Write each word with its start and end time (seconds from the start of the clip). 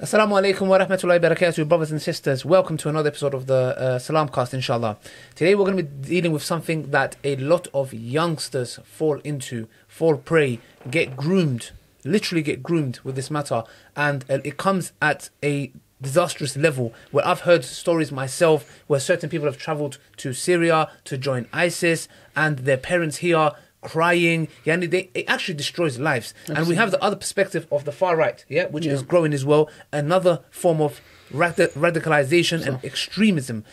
Assalamu 0.00 0.40
alaikum 0.40 0.66
wa 0.66 0.78
rahmatullahi 0.78 1.20
wa 1.20 1.28
barakatuh, 1.28 1.68
brothers 1.68 1.90
and 1.90 2.00
sisters. 2.00 2.42
Welcome 2.42 2.78
to 2.78 2.88
another 2.88 3.08
episode 3.08 3.34
of 3.34 3.46
the 3.46 3.78
uh, 3.78 3.98
Salam 3.98 4.30
Cast, 4.30 4.54
inshallah. 4.54 4.96
Today 5.34 5.54
we're 5.54 5.66
going 5.66 5.76
to 5.76 5.82
be 5.82 6.08
dealing 6.08 6.32
with 6.32 6.42
something 6.42 6.90
that 6.90 7.16
a 7.22 7.36
lot 7.36 7.68
of 7.74 7.92
youngsters 7.92 8.78
fall 8.82 9.18
into, 9.24 9.68
fall 9.86 10.16
prey, 10.16 10.58
get 10.90 11.18
groomed, 11.18 11.72
literally 12.02 12.40
get 12.40 12.62
groomed 12.62 13.00
with 13.00 13.14
this 13.14 13.30
matter. 13.30 13.62
And 13.94 14.24
uh, 14.30 14.38
it 14.42 14.56
comes 14.56 14.92
at 15.02 15.28
a 15.44 15.70
disastrous 16.00 16.56
level 16.56 16.94
where 17.10 17.26
I've 17.26 17.40
heard 17.40 17.62
stories 17.62 18.10
myself 18.10 18.82
where 18.86 19.00
certain 19.00 19.28
people 19.28 19.48
have 19.48 19.58
traveled 19.58 19.98
to 20.16 20.32
Syria 20.32 20.90
to 21.04 21.18
join 21.18 21.46
ISIS 21.52 22.08
and 22.34 22.60
their 22.60 22.78
parents 22.78 23.18
here 23.18 23.50
crying. 23.82 24.48
Yani 24.64 24.90
they, 24.90 25.10
it 25.14 25.24
actually 25.28 25.54
destroys 25.54 25.98
lives. 25.98 26.34
And 26.48 26.66
we 26.66 26.74
have 26.76 26.90
the 26.90 27.02
other 27.02 27.16
perspective 27.16 27.66
of 27.70 27.84
the 27.84 27.92
far 27.92 28.16
right, 28.16 28.44
yeah, 28.48 28.66
which 28.66 28.86
is 28.86 29.02
growing 29.02 29.32
as 29.32 29.44
well. 29.44 29.70
Another 29.92 30.40
form 30.50 30.80
of 30.80 31.00
radi- 31.32 31.72
radicalization 31.72 32.66
and 32.66 32.84
extremism. 32.84 33.64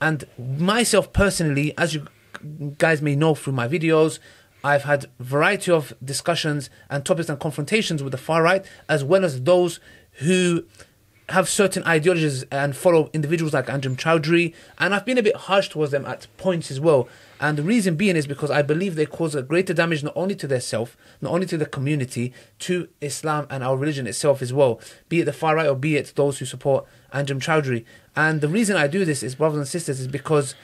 And 0.00 0.24
myself 0.38 1.12
personally, 1.12 1.72
as 1.78 1.94
you 1.94 2.06
guys 2.78 3.00
may 3.00 3.16
know 3.16 3.34
through 3.34 3.54
my 3.54 3.68
videos, 3.68 4.18
I've 4.62 4.84
had 4.84 5.06
variety 5.20 5.70
of 5.70 5.92
discussions 6.02 6.70
and 6.88 7.04
topics 7.04 7.28
and 7.28 7.38
confrontations 7.38 8.02
with 8.02 8.12
the 8.12 8.18
far 8.18 8.42
right, 8.42 8.64
as 8.88 9.04
well 9.04 9.24
as 9.24 9.42
those 9.42 9.78
who 10.18 10.64
have 11.30 11.48
certain 11.48 11.82
ideologies 11.84 12.42
and 12.44 12.76
follow 12.76 13.08
individuals 13.14 13.54
like 13.54 13.66
Anjem 13.66 13.96
Choudary, 13.96 14.54
and 14.78 14.94
I've 14.94 15.06
been 15.06 15.16
a 15.16 15.22
bit 15.22 15.36
harsh 15.36 15.68
towards 15.70 15.90
them 15.90 16.04
at 16.04 16.26
points 16.36 16.70
as 16.70 16.78
well. 16.78 17.08
And 17.40 17.56
the 17.56 17.62
reason 17.62 17.96
being 17.96 18.16
is 18.16 18.26
because 18.26 18.50
I 18.50 18.62
believe 18.62 18.94
they 18.94 19.06
cause 19.06 19.34
a 19.34 19.42
greater 19.42 19.72
damage 19.72 20.02
not 20.02 20.12
only 20.16 20.34
to 20.36 20.46
their 20.46 20.60
self, 20.60 20.96
not 21.20 21.32
only 21.32 21.46
to 21.46 21.56
the 21.56 21.66
community, 21.66 22.32
to 22.60 22.88
Islam 23.00 23.46
and 23.48 23.64
our 23.64 23.76
religion 23.76 24.06
itself 24.06 24.42
as 24.42 24.52
well, 24.52 24.80
be 25.08 25.20
it 25.20 25.24
the 25.24 25.32
far 25.32 25.56
right 25.56 25.66
or 25.66 25.76
be 25.76 25.96
it 25.96 26.12
those 26.14 26.38
who 26.38 26.44
support 26.44 26.84
Anjem 27.12 27.40
Choudary. 27.40 27.84
And 28.14 28.40
the 28.40 28.48
reason 28.48 28.76
I 28.76 28.86
do 28.86 29.04
this 29.04 29.22
is, 29.22 29.34
brothers 29.34 29.58
and 29.58 29.68
sisters, 29.68 30.00
is 30.00 30.08
because 30.08 30.54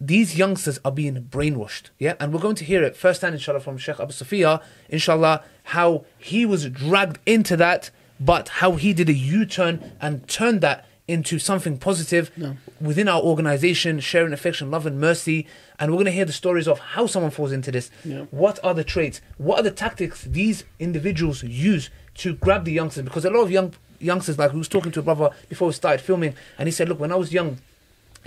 these 0.00 0.36
youngsters 0.36 0.78
are 0.84 0.92
being 0.92 1.28
brainwashed. 1.30 1.90
Yeah, 1.98 2.14
and 2.20 2.32
we're 2.32 2.40
going 2.40 2.56
to 2.56 2.64
hear 2.64 2.82
it 2.82 2.96
firsthand, 2.96 3.34
inshallah, 3.34 3.60
from 3.60 3.78
Sheikh 3.78 4.00
Abu 4.00 4.12
Safia, 4.12 4.62
inshallah, 4.88 5.44
how 5.64 6.04
he 6.18 6.44
was 6.46 6.68
dragged 6.68 7.18
into 7.26 7.56
that, 7.56 7.90
but 8.20 8.48
how 8.48 8.72
he 8.72 8.92
did 8.92 9.08
a 9.08 9.14
U 9.14 9.46
turn 9.46 9.92
and 10.00 10.26
turned 10.28 10.60
that 10.60 10.86
into 11.06 11.38
something 11.38 11.78
positive 11.78 12.30
within 12.80 13.08
our 13.08 13.22
organization, 13.22 13.98
sharing 13.98 14.34
affection, 14.34 14.70
love, 14.70 14.84
and 14.84 15.00
mercy. 15.00 15.46
And 15.78 15.90
we're 15.90 15.96
going 15.96 16.04
to 16.06 16.12
hear 16.12 16.26
the 16.26 16.32
stories 16.32 16.68
of 16.68 16.78
how 16.78 17.06
someone 17.06 17.30
falls 17.30 17.50
into 17.50 17.72
this. 17.72 17.90
Yeah. 18.04 18.26
What 18.30 18.62
are 18.62 18.74
the 18.74 18.84
traits? 18.84 19.22
What 19.38 19.58
are 19.58 19.62
the 19.62 19.70
tactics 19.70 20.24
these 20.24 20.64
individuals 20.78 21.42
use 21.42 21.88
to 22.16 22.34
grab 22.34 22.66
the 22.66 22.72
youngsters? 22.72 23.04
Because 23.04 23.24
a 23.24 23.30
lot 23.30 23.40
of 23.40 23.50
young 23.50 23.72
youngsters, 24.00 24.38
like 24.38 24.52
we 24.52 24.58
was 24.58 24.68
talking 24.68 24.92
to 24.92 25.00
a 25.00 25.02
brother 25.02 25.30
before 25.48 25.68
we 25.68 25.74
started 25.74 26.04
filming, 26.04 26.34
and 26.58 26.68
he 26.68 26.72
said, 26.72 26.88
"Look, 26.88 27.00
when 27.00 27.10
I 27.10 27.16
was 27.16 27.32
young." 27.32 27.58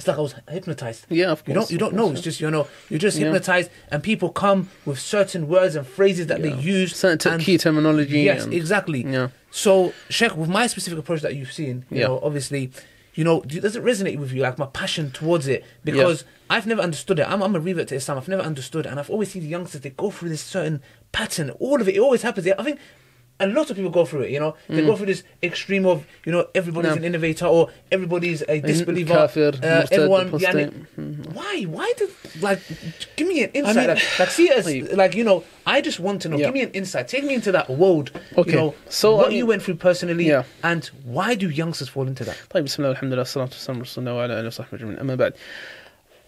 It's 0.02 0.08
like 0.08 0.18
I 0.18 0.22
was 0.22 0.34
hypnotized. 0.50 1.06
Yeah, 1.10 1.32
of 1.32 1.44
You 1.48 1.54
don't, 1.54 1.70
you 1.72 1.78
don't 1.78 1.94
know. 1.94 2.08
course, 2.08 2.18
It's 2.18 2.26
yeah. 2.26 2.30
just 2.32 2.42
you 2.42 2.50
know, 2.52 2.68
you're 2.90 3.00
just 3.00 3.18
Yeah. 3.18 3.26
hypnotized, 3.26 3.70
and 3.92 4.02
people 4.02 4.30
come 4.30 4.70
with 4.86 4.98
certain 5.00 5.48
words 5.48 5.76
and 5.76 5.86
phrases 5.86 6.26
that 6.28 6.40
Yeah. 6.44 6.56
they 6.56 6.62
use. 6.62 6.96
Certain 6.96 7.34
and- 7.34 7.44
key 7.44 7.58
terminology 7.60 8.22
Yes, 8.22 8.44
and- 8.46 8.54
exactly. 8.54 9.04
Yeah. 9.08 9.28
So, 9.52 9.94
Sheikh, 10.10 10.36
with 10.36 10.50
my 10.50 10.66
specific 10.68 10.98
approach 10.98 11.22
that 11.22 11.36
you've 11.36 11.52
seen, 11.54 11.86
you 11.92 12.00
Yeah. 12.00 12.08
know, 12.08 12.20
obviously, 12.24 12.72
you 13.14 13.24
know, 13.24 13.42
does 13.42 13.76
it 13.76 13.84
resonate 13.84 14.18
with 14.18 14.32
you? 14.32 14.42
Like 14.42 14.58
my 14.58 14.66
passion 14.68 15.12
towards 15.12 15.46
it, 15.48 15.64
because 15.84 16.24
I've 16.50 16.66
never 16.66 16.82
understood 16.82 17.20
it. 17.20 17.28
I'm, 17.30 17.42
I'm 17.44 17.56
a 17.56 17.60
revert 17.60 17.90
to 17.90 17.96
Islam. 17.96 18.18
I've 18.18 18.28
never 18.28 18.42
understood, 18.42 18.86
and 18.88 19.00
I've 19.00 19.10
always 19.10 19.32
seen 19.32 19.44
the 19.44 19.50
youngsters. 19.50 19.82
They 19.82 19.92
go 19.92 20.10
through 20.10 20.30
this 20.30 20.42
certain 20.42 20.82
pattern. 21.12 21.50
All 21.60 21.80
of 21.82 21.88
it, 21.88 21.96
it 21.96 22.00
always 22.00 22.24
happens. 22.24 22.48
I 22.48 22.64
think. 22.64 22.80
A 23.41 23.47
lot 23.47 23.69
of 23.69 23.77
people 23.77 23.91
go 23.91 24.07
through 24.07 24.23
it, 24.23 24.31
you 24.31 24.41
know. 24.41 24.57
They 24.67 24.81
go 24.81 24.97
through 24.97 25.11
this 25.13 25.23
extreme 25.43 25.85
of, 25.85 26.07
you 26.25 26.33
know, 26.33 26.47
everybody's 26.55 26.93
Mm. 26.93 26.95
Yeah. 26.95 27.01
an 27.01 27.05
innovator 27.05 27.45
or 27.45 27.69
everybody's 27.93 28.41
a 28.49 28.61
disbeliever. 28.61 29.13
kafir, 29.13 29.49
uh, 29.49 29.51
murtad, 29.61 29.93
everyone, 29.93 30.27
apostate. 30.29 30.71
yani, 30.97 31.35
why? 31.35 31.55
Why 31.65 31.93
do 31.99 32.09
like? 32.41 32.61
Give 33.17 33.29
me 33.29 33.45
an 33.45 33.51
insight. 33.53 33.77
mean- 33.77 33.89
like, 33.89 34.19
like, 34.21 34.31
see 34.31 34.47
it 34.49 34.57
as 34.61 34.65
Like- 34.65 34.97
like 35.03 35.15
you 35.15 35.23
know. 35.25 35.45
I 35.67 35.83
just 35.83 36.01
want 36.01 36.23
to 36.23 36.31
know. 36.31 36.39
Yeah. 36.39 36.47
Give 36.47 36.55
me 36.55 36.63
an 36.63 36.71
insight. 36.81 37.09
Take 37.09 37.25
me 37.25 37.35
into 37.35 37.53
that 37.53 37.69
world. 37.69 38.11
Okay. 38.39 38.53
You 38.53 38.57
know, 38.57 38.75
So, 38.89 39.17
what 39.17 39.27
I 39.27 39.29
mean- 39.29 39.39
you 39.41 39.47
went 39.53 39.63
through 39.65 39.79
personally, 39.89 40.27
Yeah. 40.29 40.45
and 40.71 40.83
why 41.05 41.35
do 41.35 41.47
youngsters 41.51 41.91
fall 41.91 42.07
into 42.13 42.25
that? 42.25 42.37
طيب 42.55 42.65
بسم 42.65 42.77
الله 42.83 42.89
والحمد 42.89 43.13
لله 43.13 43.23
والصلاة 43.25 43.51
والسلام 43.53 43.77
على 43.77 43.83
رسول 43.83 43.99
الله 44.05 44.15
وعلى 44.15 44.41
آله 44.41 44.47
وصحبه 44.49 44.79
أجمعين 44.79 44.99
أما 44.99 45.15
بعد 45.15 45.33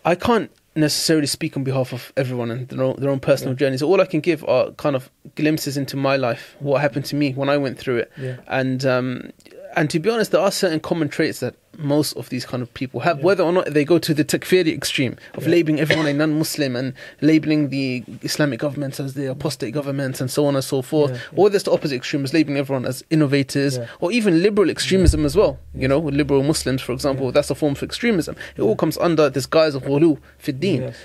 I 0.05 0.15
can't 0.15 0.49
necessarily 0.76 1.28
speak 1.28 1.56
on 1.56 1.64
behalf 1.64 1.94
of 1.94 2.12
everyone 2.18 2.50
and 2.52 2.68
their 2.70 2.84
own, 2.84 2.96
their 3.00 3.10
own 3.10 3.20
personal 3.20 3.54
journeys. 3.54 3.82
All 3.84 4.02
I 4.02 4.06
can 4.06 4.20
give 4.22 4.44
are 4.46 4.72
kind 4.72 4.96
of 4.96 5.10
glimpses 5.36 5.78
into 5.78 5.96
my 5.98 6.16
life, 6.18 6.56
what 6.60 6.82
happened 6.82 7.06
to 7.06 7.16
me 7.16 7.34
when 7.34 7.50
I 7.50 7.58
went 7.58 7.78
through 7.78 7.98
it, 7.98 8.12
Yeah. 8.18 8.38
and 8.48 8.86
um, 8.86 9.32
and 9.76 9.90
to 9.92 10.00
be 10.00 10.10
honest, 10.10 10.32
there 10.32 10.42
are 10.42 10.52
certain 10.52 10.80
common 10.80 11.10
traits 11.10 11.40
that 11.42 11.56
most 11.78 12.14
of 12.18 12.30
these 12.30 12.46
kind 12.46 12.62
of 12.64 12.74
people 12.74 13.00
have, 13.02 13.24
whether 13.24 13.44
or 13.44 13.52
not 13.52 13.66
they 13.74 13.84
go 13.86 13.98
to 14.00 14.14
the 14.14 14.24
takfiri 14.24 14.74
extreme 14.74 15.16
of 15.34 15.48
labeling 15.48 15.80
everyone 15.80 16.06
a 16.08 16.14
non-Muslim 16.14 16.76
and 16.76 16.94
labeling 17.22 17.70
the 17.70 18.04
Islamic 18.22 18.60
governments 18.60 19.00
as 19.00 19.14
the 19.16 19.30
apostate 19.30 19.74
governments 19.74 20.22
and 20.22 20.30
so 20.30 20.46
on 20.46 20.56
and 20.56 20.64
so 20.64 20.82
forth, 20.82 21.12
Yeah, 21.12 21.18
yeah. 21.32 21.40
or 21.40 21.50
there's 21.50 21.64
the 21.64 21.72
opposite 21.72 21.96
extreme, 21.96 22.24
is 22.26 22.34
labeling 22.34 22.58
everyone 22.58 22.86
as 22.86 23.04
innovators, 23.10 23.78
Yeah. 23.78 23.88
or 24.00 24.12
even 24.12 24.42
liberal 24.44 24.70
extremism 24.70 25.26
as 25.26 25.36
well. 25.36 25.60
You 25.74 25.88
know, 25.88 26.00
with 26.00 26.14
liberal 26.16 26.44
Muslims, 26.44 26.82
for 26.82 26.92
example, 26.94 27.32
that's 27.32 27.50
a 27.50 27.56
form 27.56 27.74
of 27.74 27.84
extremism. 27.84 28.36
It 28.56 28.62
all 28.62 28.76
comes 28.76 28.98
under 28.98 29.30
this 29.30 29.46
guise 29.46 29.76
of 29.76 29.84
ghulu 29.84 30.18
fi 30.38 30.54
Yes 30.62 30.96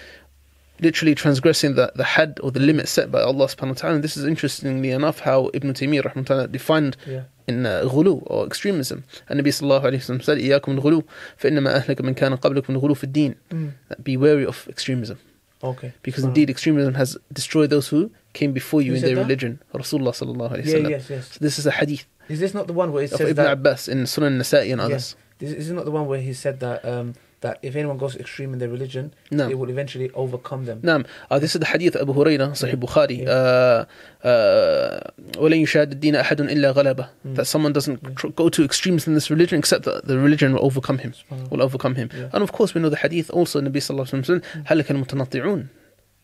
literally 0.80 1.16
transgressing 1.16 1.76
the, 1.76 1.92
the 1.96 2.04
had 2.04 2.40
or 2.44 2.52
the 2.52 2.60
limit 2.60 2.88
set 2.88 3.12
by 3.12 3.22
Allah 3.22 3.46
subhanahu 3.48 3.70
wa 3.70 3.74
ta'ala. 3.74 3.96
And 3.96 4.04
this 4.04 4.18
is 4.18 4.26
interestingly 4.26 4.90
enough 4.92 5.20
how 5.20 5.50
Ibn 5.54 5.74
Taymiyyah 5.74 6.04
rahmatullahi 6.14 6.52
defined 6.52 6.98
Yeah. 7.08 7.24
in 7.48 7.66
uh, 7.66 7.84
ghulu 7.86 8.24
or 8.26 8.46
extremism. 8.46 9.04
And 9.30 9.40
Nabi 9.40 9.48
sallallahu 9.48 9.84
alayhi 9.84 10.10
wa 10.10 10.16
sallam 10.16 10.24
said, 10.24 10.38
إِيَاكُمْ 10.40 10.80
الْغُلُو 10.80 11.04
فَإِنَّمَا 11.40 11.84
أَهْلَكَ 11.86 11.98
مَنْ 12.02 12.16
كَانَ 12.16 12.36
قَبْلَكُمْ 12.40 12.76
الْغُلُو 12.82 12.96
فِي 12.98 13.06
الدِّينِ 13.12 13.36
Mm. 13.52 13.72
That 13.90 14.04
Be 14.04 14.18
wary 14.18 14.46
of 14.46 14.68
extremism. 14.68 15.20
Okay. 15.64 15.94
Because 16.02 16.24
Wow. 16.24 16.30
indeed 16.30 16.50
extremism 16.50 16.96
has 16.96 17.16
destroyed 17.32 17.70
those 17.70 17.88
who 17.88 18.12
came 18.34 18.52
before 18.52 18.82
you 18.82 18.92
Who 18.92 18.96
in 18.96 19.02
said 19.02 19.10
their 19.10 19.16
that? 19.18 19.22
religion. 19.24 19.60
Rasulullah 19.74 20.12
sallallahu 20.12 20.52
alayhi 20.52 20.66
wa 20.66 20.72
Yeah, 20.72 20.78
sallam. 20.78 20.90
yes, 20.90 21.10
yes. 21.10 21.30
So 21.32 21.38
this 21.40 21.58
is 21.60 21.66
a 21.66 21.72
hadith 21.72 22.06
Is 22.28 22.40
this 22.40 22.54
not 22.54 22.68
the 22.68 22.74
one 22.74 22.92
where 22.92 23.04
it 23.04 23.12
of 23.12 23.18
says 23.20 23.30
Ibn 23.30 23.44
that? 23.46 23.54
Abbas 23.54 23.88
in 23.88 24.04
Sunan 24.04 24.38
Nasa'i 24.40 24.72
and 24.74 24.80
Yeah. 24.80 24.86
others. 24.86 25.16
This 25.40 25.52
is 25.52 25.72
not 25.72 25.86
the 25.86 25.92
one 25.92 26.08
where 26.08 26.20
he 26.22 26.34
said 26.34 26.60
that 26.62 26.84
um, 26.86 27.14
that 27.42 27.58
if 27.62 27.76
anyone 27.76 27.98
goes 27.98 28.16
extreme 28.16 28.54
in 28.54 28.60
their 28.60 28.70
religion, 28.70 29.06
No. 29.32 29.50
it 29.50 29.56
will 29.60 29.70
eventually 29.70 30.10
overcome 30.24 30.62
them. 30.66 30.80
نعم 30.84 31.04
uh, 31.32 31.40
this 31.40 31.52
is 31.56 31.60
the 31.60 31.66
hadith 31.66 31.96
of 31.96 32.02
Abu 32.08 32.14
Hurairah 32.14 32.50
Sahih 32.62 32.76
Bukhari 32.86 33.18
Yeah. 33.24 33.30
uh, 33.30 34.28
uh, 34.28 35.12
ولن 35.38 35.58
يشاهد 35.64 35.92
الدين 35.92 36.16
أحد 36.16 36.42
إلا 36.42 36.72
غلبه 36.72 37.08
Mm. 37.26 37.36
that 37.36 37.46
someone 37.48 37.74
doesn't 37.74 38.00
tr- 38.16 38.28
go 38.28 38.50
to 38.50 38.64
extremes 38.64 39.08
in 39.08 39.14
this 39.14 39.30
religion 39.30 39.60
except 39.60 39.84
that 39.86 40.08
the 40.08 40.18
religion 40.18 40.54
will 40.54 40.64
overcome 40.66 40.98
him 41.00 41.12
Subhanallah. 41.14 41.52
will 41.52 41.62
overcome 41.62 41.96
him 41.96 42.10
Yeah. 42.14 42.30
and 42.34 42.42
of 42.44 42.52
course 42.52 42.74
we 42.74 42.82
know 42.82 42.90
the 42.90 43.02
hadith 43.06 43.30
also 43.30 43.60
Nabi 43.62 43.80
صلى 43.86 43.94
الله 43.96 44.06
عليه 44.08 44.24
وسلم 44.24 44.42
Mm. 44.42 44.64
هلك 44.66 44.92
المتنطعون 44.92 45.68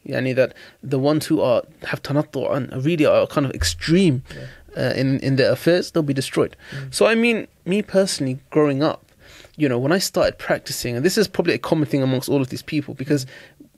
يعني 0.06 0.34
that 0.36 0.54
the 0.84 0.98
ones 1.00 1.26
who 1.28 1.42
are 1.42 1.64
have 1.84 2.02
tanattu 2.02 2.50
and 2.56 2.86
really 2.86 3.06
are 3.06 3.28
kind 3.28 3.46
of 3.46 3.52
extreme 3.52 4.24
uh, 4.78 4.94
in 5.02 5.20
in 5.20 5.36
their 5.36 5.52
affairs 5.52 5.92
they'll 5.92 6.04
be 6.04 6.14
destroyed 6.14 6.56
Mm. 6.72 6.94
so 6.98 7.06
I 7.06 7.16
mean 7.16 7.48
me 7.66 7.82
personally 7.82 8.36
growing 8.56 8.82
up 8.92 9.02
you 9.57 9.69
know 9.69 9.79
when 9.79 9.93
I 9.93 9.99
started 9.99 10.39
practicing 10.39 10.97
and 10.97 11.05
this 11.05 11.17
is 11.19 11.29
probably 11.29 11.55
a 11.55 11.59
common 11.59 11.87
thing 11.87 12.03
amongst 12.03 12.29
all 12.29 12.41
of 12.43 12.49
these 12.49 12.63
people 12.63 12.95
because 12.95 13.27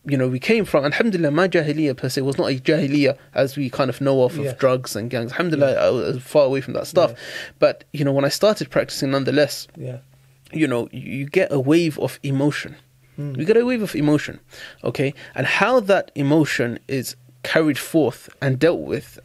you 0.09 0.17
know, 0.17 0.29
we 0.29 0.39
came 0.39 0.65
from, 0.65 0.85
alhamdulillah, 0.85 1.33
my 1.33 1.49
jahiliyyah 1.49 1.97
per 1.97 2.09
se 2.09 2.21
was 2.23 2.39
not 2.39 2.49
a 2.49 2.55
jahiliyyah 2.61 3.19
as 3.35 3.57
we 3.57 3.69
kind 3.69 3.91
of 3.91 4.01
know 4.01 4.23
of, 4.23 4.37
Yeah. 4.37 4.51
of 4.51 4.59
drugs 4.61 4.95
and 4.95 5.11
gangs. 5.11 5.33
Alhamdulillah, 5.33 5.75
I 5.75 5.91
was 5.91 6.23
far 6.23 6.45
away 6.45 6.61
from 6.61 6.75
that 6.75 6.87
stuff. 6.87 7.13
But, 7.59 7.83
you 7.93 8.05
know, 8.05 8.13
when 8.13 8.25
I 8.25 8.29
started 8.29 8.71
practicing 8.71 9.11
nonetheless, 9.11 9.67
Yeah. 9.77 9.99
you 10.53 10.69
know, 10.69 10.89
you, 10.93 11.27
get 11.27 11.51
a 11.51 11.59
wave 11.59 11.99
of 11.99 12.21
emotion. 12.23 12.77
Mm. 13.19 13.37
You 13.37 13.45
get 13.45 13.57
a 13.57 13.65
wave 13.67 13.83
of 13.83 13.97
emotion, 13.97 14.39
okay? 14.85 15.13
And 15.35 15.45
how 15.45 15.81
that 15.81 16.13
emotion 16.15 16.79
is 16.87 17.17
carried 17.43 17.77
forth 17.77 18.29
and 18.41 18.61
dealt 18.61 18.83
with, 18.83 19.19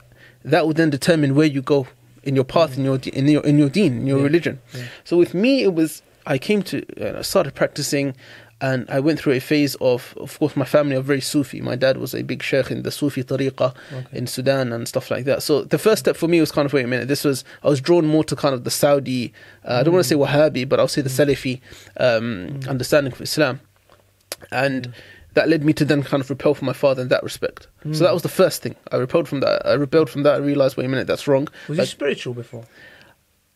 that 0.44 0.65
will 0.65 0.74
then 0.74 0.89
determine 0.89 1.36
where 1.36 1.45
you 1.45 1.62
go 1.62 1.86
in 2.24 2.33
your 2.33 2.44
path, 2.44 2.75
in 2.75 2.86
your 2.86 2.97
in 3.13 3.27
your 3.27 3.44
in 3.45 3.59
your 3.59 3.69
deen, 3.69 3.97
in 4.01 4.07
your 4.07 4.19
religion. 4.24 4.59
So 5.04 5.15
with 5.15 5.36
me, 5.36 5.62
it 5.62 5.75
was 5.75 6.01
I 6.25 6.38
came 6.38 6.62
to 6.63 6.83
uh, 7.15 7.19
I 7.19 7.21
started 7.21 7.53
practicing, 7.56 8.15
and 8.62 8.85
I 8.89 9.00
went 9.00 9.19
through 9.19 9.33
a 9.33 9.39
phase 9.39 9.75
of 9.75 10.13
of 10.18 10.38
course 10.39 10.56
my 10.56 10.65
family 10.65 10.95
are 10.95 11.01
very 11.01 11.21
Sufi. 11.21 11.62
My 11.62 11.75
dad 11.75 11.97
was 11.97 12.13
a 12.13 12.21
big 12.23 12.44
sheikh 12.44 12.69
in 12.71 12.83
the 12.83 12.91
Sufi 12.91 13.23
tariqah 13.23 13.73
Okay. 13.94 14.18
in 14.18 14.27
Sudan 14.27 14.71
and 14.73 14.88
stuff 14.88 15.09
like 15.12 15.25
that. 15.25 15.41
So 15.44 15.63
the 15.63 15.77
first 15.79 16.00
step 16.00 16.15
for 16.15 16.27
me 16.27 16.39
was 16.39 16.51
kind 16.51 16.65
of 16.65 16.73
wait 16.73 16.85
a 16.85 16.88
minute. 16.88 17.07
This 17.07 17.23
was 17.23 17.44
I 17.63 17.69
was 17.69 17.81
drawn 17.81 18.06
more 18.06 18.23
to 18.25 18.35
kind 18.35 18.53
of 18.53 18.63
the 18.63 18.71
Saudi. 18.71 19.33
Uh, 19.65 19.77
I 19.79 19.83
don't 19.83 19.94
want 19.94 20.03
to 20.06 20.09
say 20.09 20.15
Wahhabi, 20.15 20.68
but 20.69 20.79
I'll 20.79 20.88
say 20.88 21.01
the 21.01 21.09
Salafi 21.09 21.59
um, 21.97 22.59
understanding 22.68 23.13
of 23.13 23.21
Islam, 23.21 23.59
and. 24.51 24.94
That 25.33 25.47
led 25.47 25.63
me 25.63 25.71
to 25.71 25.85
then 25.85 26.03
kind 26.03 26.19
of 26.19 26.29
repel 26.29 26.53
from 26.53 26.65
my 26.65 26.73
father 26.73 27.01
in 27.03 27.07
that 27.07 27.23
respect. 27.23 27.68
So 27.94 28.03
that 28.03 28.13
was 28.13 28.21
the 28.21 28.27
first 28.27 28.62
thing. 28.63 28.75
I 28.91 28.97
repelled 28.97 29.29
from 29.29 29.39
that. 29.39 29.65
I 29.65 29.75
rebelled 29.75 30.09
from 30.09 30.23
that. 30.23 30.33
I 30.33 30.38
realized, 30.39 30.75
wait 30.75 30.83
a 30.88 30.89
minute, 30.89 31.07
that's 31.07 31.25
wrong. 31.25 31.47
Was 31.69 31.77
you 31.77 31.85
spiritual 31.85 32.33
before? 32.33 32.65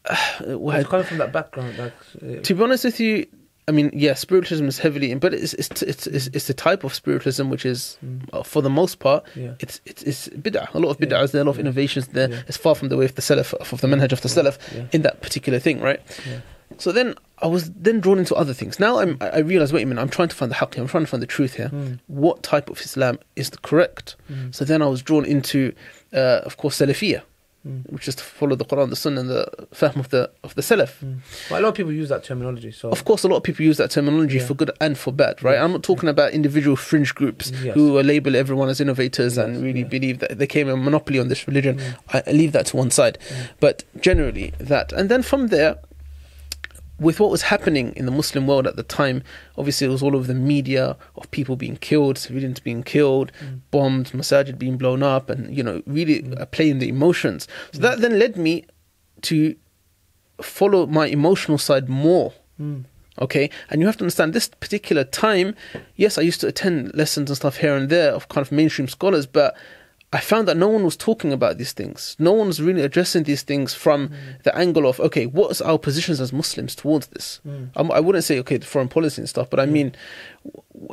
Uh, 0.10 0.58
Was 0.58 0.84
you 0.84 0.86
coming 0.90 1.06
from 1.06 1.18
that 1.20 1.32
background? 1.32 1.78
Like, 1.78 1.94
uh, 2.22 2.42
to 2.42 2.54
be 2.54 2.64
honest 2.64 2.84
with 2.86 3.00
you, 3.00 3.26
I 3.68 3.72
mean, 3.72 3.90
yeah, 3.94 4.14
spiritualism 4.14 4.68
is 4.68 4.78
heavily 4.78 5.12
in, 5.12 5.18
but 5.20 5.34
it's 5.34 5.54
it's 5.56 5.82
it's 5.82 6.06
it's, 6.08 6.28
it's 6.28 6.48
the 6.48 6.54
type 6.54 6.84
of 6.84 6.94
spiritualism 6.94 7.50
which 7.50 7.66
is, 7.66 7.98
uh, 8.32 8.44
for 8.44 8.62
the 8.62 8.70
most 8.70 9.00
part, 9.00 9.24
Yeah. 9.36 9.54
it's 9.60 9.82
it's 9.86 10.04
it's 10.04 10.30
bid'ah. 10.30 10.72
A 10.76 10.80
lot 10.80 10.92
of 10.92 10.98
Yeah. 11.00 11.08
bid'ah 11.08 11.24
is 11.24 11.32
there, 11.32 11.42
a 11.42 11.46
lot 11.46 11.52
of 11.52 11.58
Yeah. 11.58 11.62
innovations 11.62 12.08
there. 12.10 12.30
Yeah. 12.30 12.42
It's 12.48 12.58
far 12.58 12.76
from 12.76 12.90
the 12.90 12.98
way 12.98 13.06
of 13.06 13.16
the 13.16 13.24
salaf, 13.24 13.54
of 13.56 13.82
the 13.82 13.88
manhaj 13.88 14.12
of 14.12 14.22
the 14.22 14.30
salaf 14.30 14.60
Yeah. 14.76 14.84
in 14.92 15.02
that 15.02 15.22
particular 15.22 15.58
thing, 15.60 15.82
right? 15.82 16.00
Yeah. 16.30 16.42
So 16.78 16.92
then 16.92 17.16
I 17.42 17.48
was 17.48 17.72
then 17.72 18.02
drawn 18.02 18.20
into 18.20 18.36
other 18.36 18.54
things. 18.54 18.80
Now 18.80 19.00
I'm, 19.00 19.18
I 19.22 19.40
realize, 19.40 19.72
wait 19.74 19.84
a 19.84 19.86
minute, 19.86 20.02
I'm 20.02 20.10
trying 20.10 20.30
to 20.30 20.36
find 20.36 20.52
the 20.52 20.56
haqq. 20.56 20.78
I'm 20.78 20.88
trying 20.88 21.04
to 21.06 21.10
find 21.10 21.22
the 21.24 21.28
truth 21.28 21.54
here. 21.56 21.70
Mm. 21.70 22.00
What 22.08 22.44
type 22.44 22.70
of 22.70 22.80
Islam 22.82 23.18
is 23.36 23.50
the 23.52 23.58
correct? 23.60 24.16
Mm. 24.32 24.54
So 24.54 24.66
then 24.66 24.82
I 24.82 24.88
was 24.88 25.02
drawn 25.02 25.26
into, 25.26 25.74
uh, 26.14 26.42
of 26.44 26.58
course, 26.58 26.80
Salafiyah, 26.80 27.22
Mm. 27.66 27.92
which 27.92 28.08
is 28.08 28.14
to 28.16 28.24
follow 28.24 28.56
the 28.56 28.64
Quran, 28.64 28.92
the 28.92 28.96
Sunnah, 28.96 29.22
and 29.22 29.30
the 29.30 29.48
fahm 29.74 29.96
of 30.00 30.10
the 30.10 30.30
of 30.44 30.54
the 30.54 30.62
Salaf. 30.62 31.00
Mm. 31.04 31.18
But 31.50 31.60
a 31.60 31.62
lot 31.64 31.70
of 31.70 31.76
people 31.76 31.92
use 31.92 32.10
that 32.10 32.24
terminology. 32.24 32.72
So 32.72 32.90
Of 32.90 33.06
course, 33.06 33.24
a 33.24 33.28
lot 33.28 33.38
of 33.38 33.44
people 33.44 33.66
use 33.66 33.78
that 33.78 33.90
terminology 33.90 34.38
Yeah. 34.38 34.46
for 34.46 34.54
good 34.54 34.70
and 34.80 34.96
for 34.98 35.12
bad, 35.12 35.42
right? 35.42 35.54
Yeah. 35.56 35.64
I'm 35.64 35.72
not 35.72 35.82
talking 35.82 36.08
about 36.08 36.34
individual 36.34 36.76
fringe 36.76 37.16
groups 37.16 37.52
Yes. 37.64 37.74
who 37.74 38.00
label 38.04 38.36
everyone 38.36 38.70
as 38.70 38.80
innovators 38.80 39.38
and 39.40 39.64
really 39.64 39.80
yeah. 39.82 39.88
believe 39.88 40.20
that 40.20 40.38
they 40.38 40.46
came 40.46 40.70
a 40.70 40.78
monopoly 40.78 41.18
on 41.20 41.28
this 41.28 41.48
religion. 41.48 41.80
Mm. 41.80 41.96
I, 42.14 42.24
I 42.28 42.32
leave 42.34 42.52
that 42.52 42.68
to 42.68 42.78
one 42.78 42.92
side. 42.92 43.18
Mm. 43.30 43.48
But 43.60 43.84
generally, 44.00 44.54
that. 44.60 44.94
And 44.94 45.10
then 45.10 45.24
from 45.24 45.48
there, 45.48 45.78
with 47.00 47.20
what 47.20 47.30
was 47.30 47.42
happening 47.44 47.92
in 47.96 48.06
the 48.06 48.12
Muslim 48.12 48.48
world 48.48 48.66
at 48.68 48.76
the 48.78 48.84
time, 48.84 49.22
obviously 49.58 49.86
it 49.88 49.90
was 49.90 50.02
all 50.02 50.16
over 50.16 50.28
the 50.28 50.34
media 50.34 50.96
of 51.18 51.30
people 51.32 51.56
being 51.56 51.76
killed, 51.78 52.18
civilians 52.18 52.60
being 52.60 52.84
killed, 52.84 53.32
Mm. 53.44 53.60
bombed, 53.72 54.06
masajid 54.14 54.58
being 54.58 54.78
blown 54.78 55.04
up, 55.04 55.30
and, 55.30 55.56
you 55.56 55.62
know, 55.64 55.82
really 55.86 56.22
Mm. 56.24 56.50
playing 56.52 56.80
the 56.80 56.88
emotions. 56.88 57.48
So 57.74 57.80
that 57.82 58.00
then 58.00 58.18
led 58.18 58.38
me 58.38 58.66
to 59.24 59.56
follow 60.42 60.86
my 60.86 61.08
emotional 61.08 61.58
side 61.58 61.88
more 61.90 62.34
Mm. 62.62 62.86
okay 63.22 63.50
and 63.70 63.80
you 63.82 63.88
have 63.88 63.98
to 63.98 64.04
understand 64.04 64.34
this 64.34 64.48
particular 64.48 65.04
time 65.06 65.56
yes 65.96 66.18
i 66.18 66.22
used 66.22 66.40
to 66.42 66.48
attend 66.48 66.94
lessons 66.94 67.30
and 67.30 67.38
stuff 67.38 67.58
here 67.58 67.76
and 67.76 67.90
there 67.90 68.12
of 68.12 68.28
kind 68.30 68.46
of 68.46 68.52
mainstream 68.52 68.88
scholars 68.88 69.26
but 69.26 69.56
i 70.14 70.20
found 70.20 70.48
that 70.48 70.56
no 70.58 70.68
one 70.68 70.84
was 70.84 70.96
talking 70.96 71.34
about 71.34 71.58
these 71.58 71.74
things 71.74 72.16
no 72.20 72.32
one 72.32 72.48
was 72.48 72.62
really 72.62 72.82
addressing 72.82 73.24
these 73.24 73.42
things 73.44 73.74
from 73.74 74.10
the 74.44 74.56
angle 74.58 74.86
of 74.88 75.00
okay 75.00 75.26
what 75.26 75.52
is 75.52 75.62
our 75.62 75.78
positions 75.78 76.22
as 76.22 76.32
muslims 76.32 76.76
towards 76.76 77.08
this 77.08 77.42
Mm. 77.46 77.70
um, 77.76 77.92
i 77.92 78.00
wouldn't 78.00 78.24
say 78.24 78.40
okay 78.40 78.58
the 78.58 78.66
foreign 78.66 78.88
policy 78.88 79.22
and 79.22 79.30
stuff 79.30 79.50
but 79.50 79.60
i 79.60 79.66
mean 79.66 79.96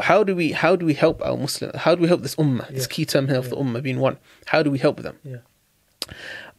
how 0.02 0.24
do 0.24 0.34
we 0.34 0.52
how 0.52 0.74
do 0.76 0.84
we 0.86 0.94
help 0.94 1.20
our 1.24 1.36
muslim 1.36 1.70
how 1.76 1.94
do 1.94 2.02
we 2.02 2.08
help 2.08 2.22
this 2.22 2.36
ummah 2.36 2.66
this 2.68 2.86
key 2.86 3.04
term 3.04 3.28
here 3.28 3.38
of 3.38 3.50
the 3.50 3.56
Yeah. 3.56 3.62
ummah 3.62 3.82
being 3.82 4.00
one 4.00 4.16
how 4.46 4.62
do 4.62 4.70
we 4.70 4.78
help 4.78 5.02
them 5.02 5.16
Yeah. 5.24 5.36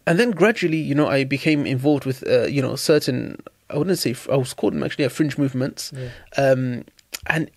and 0.06 0.20
then 0.20 0.32
gradually, 0.32 0.78
you 0.78 0.96
know, 0.96 1.08
I 1.08 1.24
became 1.24 1.66
involved 1.66 2.06
with, 2.06 2.28
uh, 2.28 2.44
you 2.56 2.62
know, 2.62 2.76
certain. 2.76 3.38
I 3.70 3.78
wouldn't 3.78 3.98
say 4.00 4.14
I 4.30 4.36
was 4.36 4.54
called 4.54 4.74
them 4.74 4.84
actually, 4.84 5.04
yeah, 5.06 5.10
fringe 5.10 5.38
movements, 5.38 5.92
Yeah. 5.96 6.10
um, 6.38 6.84
and 7.28 7.50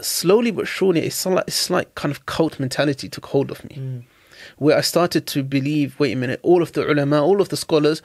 slowly 0.00 0.50
but 0.52 0.66
surely, 0.68 1.04
a 1.06 1.10
slight, 1.10 1.48
a 1.48 1.50
slight 1.50 1.94
kind 1.96 2.12
of 2.14 2.26
cult 2.26 2.58
mentality 2.60 3.08
took 3.08 3.26
hold 3.26 3.50
of 3.50 3.64
me, 3.68 3.76
Mm. 3.76 4.02
Where 4.58 4.76
I 4.76 4.80
started 4.82 5.26
to 5.28 5.42
believe, 5.42 5.98
wait 5.98 6.12
a 6.12 6.16
minute, 6.16 6.40
all 6.42 6.62
of 6.62 6.72
the 6.72 6.90
ulama, 6.90 7.22
all 7.22 7.40
of 7.40 7.48
the 7.48 7.56
scholars, 7.56 8.02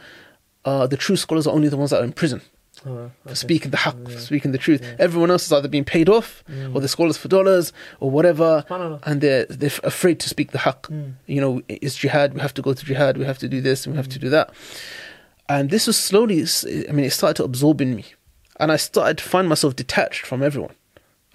uh, 0.66 0.88
the 0.88 0.98
true 0.98 1.16
scholars 1.16 1.46
are 1.48 1.54
only 1.54 1.70
the 1.70 1.78
ones 1.78 1.92
that 1.92 2.02
are 2.02 2.04
in 2.04 2.14
prison 2.14 2.42
Oh, 2.86 3.10
for 3.24 3.30
okay. 3.30 3.36
speaking 3.36 3.72
the 3.72 3.78
haqq, 3.78 4.10
Yeah. 4.10 4.20
speaking 4.20 4.52
the 4.52 4.58
truth. 4.58 4.82
Yeah. 4.84 4.96
Everyone 5.00 5.32
else 5.32 5.46
is 5.46 5.52
either 5.54 5.68
being 5.68 5.86
paid 5.86 6.10
off, 6.10 6.44
Mm. 6.52 6.76
or 6.76 6.80
they're 6.82 6.88
scholars 6.88 7.18
for 7.18 7.28
dollars, 7.30 7.72
or 8.00 8.12
whatever, 8.12 8.64
and 9.04 9.22
they're 9.22 9.46
they're 9.46 9.72
afraid 9.84 10.20
to 10.20 10.30
speak 10.30 10.52
the 10.52 10.60
haqq 10.60 10.82
Mm. 10.92 11.14
you 11.28 11.40
know, 11.42 11.62
it's 11.68 11.96
jihad, 11.96 12.34
we 12.34 12.42
have 12.42 12.54
to 12.56 12.62
go 12.62 12.74
to 12.74 12.86
jihad, 12.86 13.18
we 13.18 13.26
have 13.26 13.38
to 13.40 13.48
do 13.48 13.62
this, 13.62 13.86
and 13.86 13.94
we 13.94 13.98
have 13.98 14.08
Mm. 14.10 14.14
to 14.14 14.20
do 14.20 14.30
that. 14.30 14.50
And 15.48 15.70
this 15.70 15.88
was 15.88 15.98
slowly, 15.98 16.44
I 16.90 16.92
mean, 16.92 17.06
it 17.06 17.14
started 17.14 17.36
to 17.38 17.44
absorb 17.44 17.80
in 17.82 17.96
me. 17.96 18.06
And 18.60 18.72
I 18.72 18.78
started 18.78 19.18
to 19.20 19.24
find 19.24 19.48
myself 19.50 19.76
detached 19.76 20.26
from 20.26 20.42
everyone. 20.42 20.72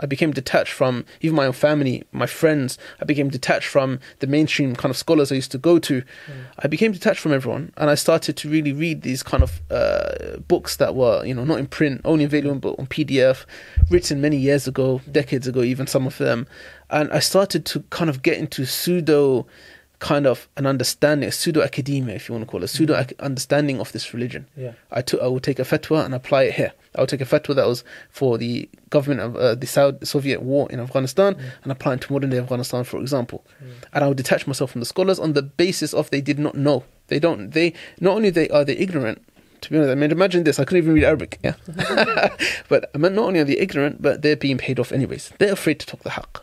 I 0.01 0.07
became 0.07 0.33
detached 0.33 0.73
from 0.73 1.05
even 1.21 1.37
my 1.37 1.47
own 1.47 1.53
family, 1.53 2.03
my 2.11 2.27
friends. 2.27 2.79
I 3.01 3.05
became 3.05 3.29
detached 3.29 3.69
from 3.69 4.01
the 4.19 4.27
mainstream 4.27 4.75
kind 4.75 4.91
of 4.91 4.97
scholars 4.97 5.31
I 5.31 5.37
used 5.37 5.53
to 5.53 5.59
go 5.59 5.79
to. 5.79 6.01
Mm. 6.01 6.07
I 6.59 6.67
became 6.67 6.93
detached 6.93 7.21
from 7.21 7.33
everyone, 7.33 7.73
and 7.77 7.91
I 7.91 7.95
started 7.95 8.37
to 8.39 8.49
really 8.49 8.73
read 8.73 9.03
these 9.03 9.23
kind 9.23 9.43
of 9.43 9.61
uh, 9.71 10.39
books 10.49 10.77
that 10.77 10.95
were, 10.95 11.25
you 11.25 11.35
know, 11.35 11.45
not 11.45 11.59
in 11.59 11.67
print, 11.67 12.01
only 12.05 12.25
available 12.25 12.75
on 12.79 12.87
PDF, 12.87 13.45
written 13.91 14.21
many 14.21 14.39
years 14.39 14.67
ago, 14.67 15.03
decades 15.11 15.47
ago, 15.47 15.63
even 15.63 15.87
some 15.87 16.07
of 16.07 16.19
them. 16.19 16.47
And 16.89 17.13
I 17.13 17.21
started 17.21 17.65
to 17.67 17.81
kind 17.91 18.11
of 18.11 18.23
get 18.23 18.39
into 18.39 18.65
pseudo 18.65 19.47
kind 20.01 20.27
of 20.27 20.49
an 20.57 20.67
understanding, 20.67 21.29
a 21.29 21.33
pseudo 21.33 21.63
academia, 21.63 22.17
if 22.17 22.29
you 22.29 22.35
want 22.35 22.45
to 22.45 22.51
call 22.51 22.65
it, 22.65 22.69
pseudo 22.69 22.97
ac- 22.97 23.15
understanding 23.21 23.79
of 23.79 23.93
this 23.93 24.13
religion. 24.13 24.47
Yeah. 24.57 24.73
I 24.91 25.03
took, 25.03 25.21
I 25.21 25.29
would 25.29 25.43
take 25.43 25.59
a 25.59 25.63
fatwa 25.63 26.05
and 26.05 26.15
apply 26.15 26.45
it 26.45 26.55
here. 26.55 26.73
I 26.97 27.01
would 27.01 27.11
take 27.11 27.21
a 27.21 27.27
fatwa 27.27 27.55
that 27.55 27.67
was 27.67 27.85
for 28.09 28.39
the 28.39 28.69
government 28.89 29.21
of 29.21 29.37
uh, 29.37 29.55
the 29.55 29.67
Saudi 29.67 30.05
Soviet 30.05 30.43
war 30.43 30.69
in 30.71 30.81
Afghanistan 30.81 31.35
mm. 31.35 31.43
and 31.63 31.71
apply 31.71 31.95
it 31.95 32.01
to 32.01 32.13
modern 32.13 32.31
day 32.31 32.39
Afghanistan, 32.39 32.83
for 32.83 32.99
example. 32.99 33.45
Mm. 33.63 33.69
And 33.93 34.05
I 34.05 34.09
would 34.09 34.17
detach 34.17 34.47
myself 34.47 34.73
from 34.73 34.81
the 34.81 34.87
scholars 34.87 35.19
on 35.19 35.35
the 35.35 35.43
basis 35.43 35.93
of 35.93 36.11
they 36.11 36.23
did 36.23 36.39
not 36.39 36.57
know. 36.57 36.85
They 37.09 37.19
don't. 37.19 37.51
They 37.51 37.75
not 38.01 38.17
only 38.17 38.31
they 38.31 38.49
are 38.49 38.65
they 38.65 38.77
ignorant. 38.77 39.23
To 39.61 39.71
be 39.71 39.77
honest, 39.77 39.91
I 39.91 39.95
mean, 39.97 40.11
imagine 40.11 40.45
this. 40.45 40.59
I 40.59 40.65
couldn't 40.65 40.85
even 40.85 40.95
read 40.95 41.05
Arabic. 41.05 41.39
Yeah, 41.45 41.55
but 42.69 42.91
I 42.95 42.99
mean, 42.99 43.15
not 43.15 43.27
only 43.27 43.41
are 43.41 43.45
they 43.45 43.59
ignorant, 43.59 44.01
but 44.01 44.23
they're 44.23 44.37
being 44.37 44.57
paid 44.57 44.81
off 44.81 44.91
anyways. 44.91 45.33
They're 45.39 45.53
afraid 45.53 45.81
to 45.81 45.87
talk 45.87 46.03
the 46.03 46.11
haqq. 46.11 46.41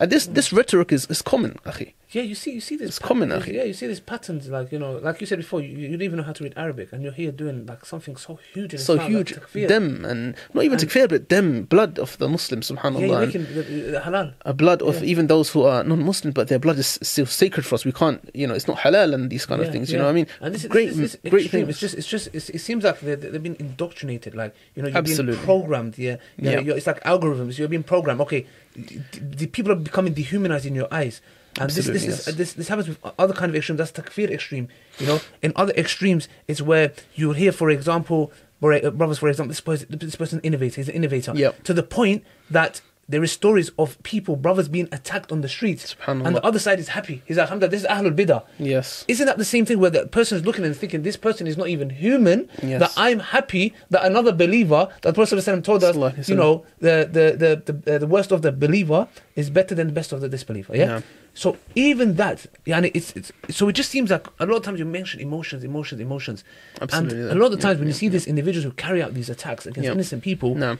This 0.00 0.26
this 0.26 0.52
rhetoric 0.52 0.92
is, 0.92 1.06
is 1.06 1.22
common, 1.22 1.58
akhi. 1.64 1.92
Yeah, 2.16 2.22
you 2.22 2.34
see, 2.34 2.52
you 2.58 2.62
see 2.68 2.76
this. 2.76 2.88
It's 2.88 2.98
common, 2.98 3.28
patterns- 3.28 3.46
akhi. 3.46 3.54
Yeah, 3.58 3.64
you 3.70 3.74
see 3.80 3.86
these 3.92 4.00
patterns, 4.12 4.48
like 4.48 4.72
you 4.74 4.78
know, 4.78 4.92
like 5.08 5.20
you 5.20 5.26
said 5.26 5.38
before, 5.44 5.60
you, 5.60 5.68
you 5.76 5.88
don't 5.90 6.00
even 6.08 6.16
know 6.20 6.22
how 6.30 6.32
to 6.38 6.42
read 6.44 6.54
Arabic, 6.64 6.86
and 6.92 7.02
you're 7.02 7.12
here 7.22 7.30
doing 7.42 7.66
like 7.66 7.82
something 7.84 8.16
so 8.16 8.38
huge. 8.54 8.72
In 8.74 8.78
So 8.78 8.94
like 8.94 9.08
huge, 9.08 9.34
takfir. 9.34 9.68
them 9.68 9.86
and 10.10 10.34
not 10.54 10.64
even 10.64 10.78
And- 10.80 10.88
takfir, 10.88 11.06
but 11.10 11.28
them 11.28 11.46
blood 11.64 11.98
of 11.98 12.16
the 12.16 12.28
Muslims, 12.36 12.64
Yeah, 12.70 12.76
subhanallah. 12.76 13.00
you're 13.08 13.20
making 13.26 13.44
the, 13.56 13.62
the, 13.96 14.00
halal. 14.06 14.32
a 14.46 14.54
blood 14.54 14.80
of 14.80 14.94
Yeah. 15.02 15.10
even 15.12 15.26
those 15.26 15.50
who 15.50 15.60
are 15.64 15.84
non-Muslim, 15.84 16.32
but 16.32 16.48
their 16.48 16.58
blood 16.58 16.78
is 16.78 16.98
still 17.02 17.26
sacred 17.26 17.64
for 17.66 17.74
us. 17.74 17.84
We 17.84 17.92
can't, 17.92 18.20
you 18.32 18.46
know, 18.46 18.54
it's 18.54 18.68
not 18.72 18.78
halal 18.78 19.12
and 19.12 19.28
these 19.28 19.44
kind 19.44 19.60
of 19.60 19.70
things. 19.70 19.90
You 19.90 19.96
yeah. 19.96 19.98
know 20.02 20.06
what 20.06 20.10
I 20.12 20.20
mean? 20.20 20.26
And 20.40 20.54
this 20.54 20.64
is 20.64 20.70
great, 20.70 20.88
this 20.94 21.14
is 21.14 21.30
great 21.30 21.44
extreme. 21.44 21.66
things. 21.66 21.70
It's 21.72 21.80
just, 21.80 21.94
it's 22.00 22.08
just, 22.08 22.26
it's, 22.32 22.48
it 22.48 22.60
seems 22.60 22.82
like 22.84 22.98
they're, 23.00 23.16
they've 23.16 23.42
been 23.42 23.56
indoctrinated. 23.58 24.34
Like 24.34 24.54
you 24.74 24.82
know, 24.82 24.88
you're 24.88 24.96
Absolutely. 25.04 25.34
being 25.34 25.44
programmed. 25.44 25.98
Yeah, 25.98 26.16
yeah. 26.38 26.52
Yeah. 26.52 26.60
You're, 26.60 26.76
it's 26.78 26.86
like 26.86 27.02
algorithms. 27.04 27.58
You're 27.58 27.68
being 27.76 27.82
programmed. 27.82 28.20
Okay, 28.22 28.46
the, 28.74 29.00
the 29.20 29.46
people 29.46 29.70
are 29.72 29.76
becoming 29.90 30.14
dehumanized 30.14 30.64
in 30.64 30.74
your 30.74 30.88
eyes. 30.90 31.20
And 31.58 31.70
this, 31.70 31.86
this 31.86 31.88
Absolutely, 31.88 32.08
is 32.08 32.36
this 32.36 32.52
this 32.52 32.68
happens 32.68 32.88
with 32.88 32.98
other 33.18 33.34
kind 33.34 33.50
of 33.50 33.56
extremes. 33.56 33.78
That's 33.78 33.92
takfir 33.92 34.30
extreme. 34.30 34.68
You 34.98 35.06
know, 35.06 35.20
in 35.42 35.52
other 35.56 35.72
extremes, 35.74 36.28
it's 36.48 36.60
where 36.60 36.92
you'll 37.14 37.32
hear, 37.32 37.52
for 37.52 37.70
example, 37.70 38.32
uh, 38.62 38.90
brothers, 38.90 39.18
for 39.18 39.28
example, 39.28 39.48
this 39.48 39.60
person, 39.60 39.86
this 39.90 40.16
person 40.16 40.40
innovator, 40.40 40.76
he's 40.76 40.88
an 40.88 40.94
innovator. 40.94 41.32
Yep. 41.34 41.64
To 41.64 41.74
the 41.74 41.82
point 41.82 42.24
that 42.50 42.80
there 43.08 43.22
is 43.22 43.30
stories 43.30 43.70
of 43.78 44.02
people, 44.02 44.34
brothers 44.36 44.68
being 44.68 44.88
attacked 44.90 45.30
on 45.30 45.40
the 45.40 45.48
streets, 45.48 45.94
and 46.06 46.34
the 46.34 46.44
other 46.44 46.58
side 46.58 46.78
is 46.80 46.88
happy. 46.88 47.22
He's 47.26 47.36
like, 47.36 47.44
Alhamdulillah, 47.44 47.70
this 47.70 47.82
is 47.82 47.86
Ahlul 47.88 48.14
Bidah. 48.16 48.44
yes, 48.58 49.04
Isn't 49.06 49.26
that 49.26 49.38
the 49.38 49.44
same 49.44 49.64
thing 49.64 49.78
where 49.78 49.90
the 49.90 50.06
person 50.06 50.36
is 50.38 50.44
looking 50.44 50.64
and 50.64 50.76
thinking 50.76 51.02
this 51.02 51.16
person 51.16 51.46
is 51.46 51.56
not 51.56 51.68
even 51.68 51.90
human? 51.90 52.48
Yes. 52.62 52.80
That 52.80 52.92
I'm 52.96 53.20
happy 53.20 53.74
that 53.90 54.04
another 54.04 54.32
believer, 54.32 54.88
that 55.02 55.10
the 55.10 55.12
Prophet 55.14 55.36
ﷺ 55.36 55.62
told 55.62 55.84
us, 55.84 55.94
alaihi 55.96 56.28
you 56.28 56.34
know, 56.34 56.64
the 56.80 57.08
the 57.16 57.62
the 57.64 57.72
the, 57.72 57.94
uh, 57.94 57.98
the 57.98 58.06
worst 58.08 58.32
of 58.32 58.42
the 58.42 58.50
believer 58.50 59.06
is 59.36 59.50
better 59.50 59.74
than 59.74 59.86
the 59.88 59.92
best 59.92 60.12
of 60.12 60.20
the 60.20 60.28
disbeliever. 60.28 60.76
Yeah. 60.76 60.84
Yeah. 60.86 61.00
So 61.34 61.58
even 61.74 62.14
that, 62.14 62.46
yeah, 62.64 62.80
it's, 62.94 63.12
it's 63.14 63.30
so 63.50 63.68
it 63.68 63.74
just 63.74 63.90
seems 63.90 64.10
like 64.10 64.26
a 64.40 64.46
lot 64.46 64.56
of 64.56 64.62
times 64.62 64.78
you 64.78 64.86
mention 64.86 65.20
emotions, 65.20 65.64
emotions, 65.64 66.00
emotions, 66.00 66.44
Absolutely, 66.80 67.20
and 67.20 67.30
a 67.32 67.34
lot 67.34 67.46
of 67.46 67.52
the 67.52 67.58
Yeah, 67.58 67.62
times 67.62 67.78
when 67.78 67.88
you 67.88 67.92
yeah, 67.92 67.98
see 67.98 68.08
these 68.08 68.26
individuals 68.26 68.64
who 68.64 68.70
carry 68.72 69.02
out 69.02 69.12
these 69.12 69.28
attacks 69.28 69.66
against 69.66 69.90
innocent 69.90 70.22
people, 70.22 70.54
no, 70.54 70.78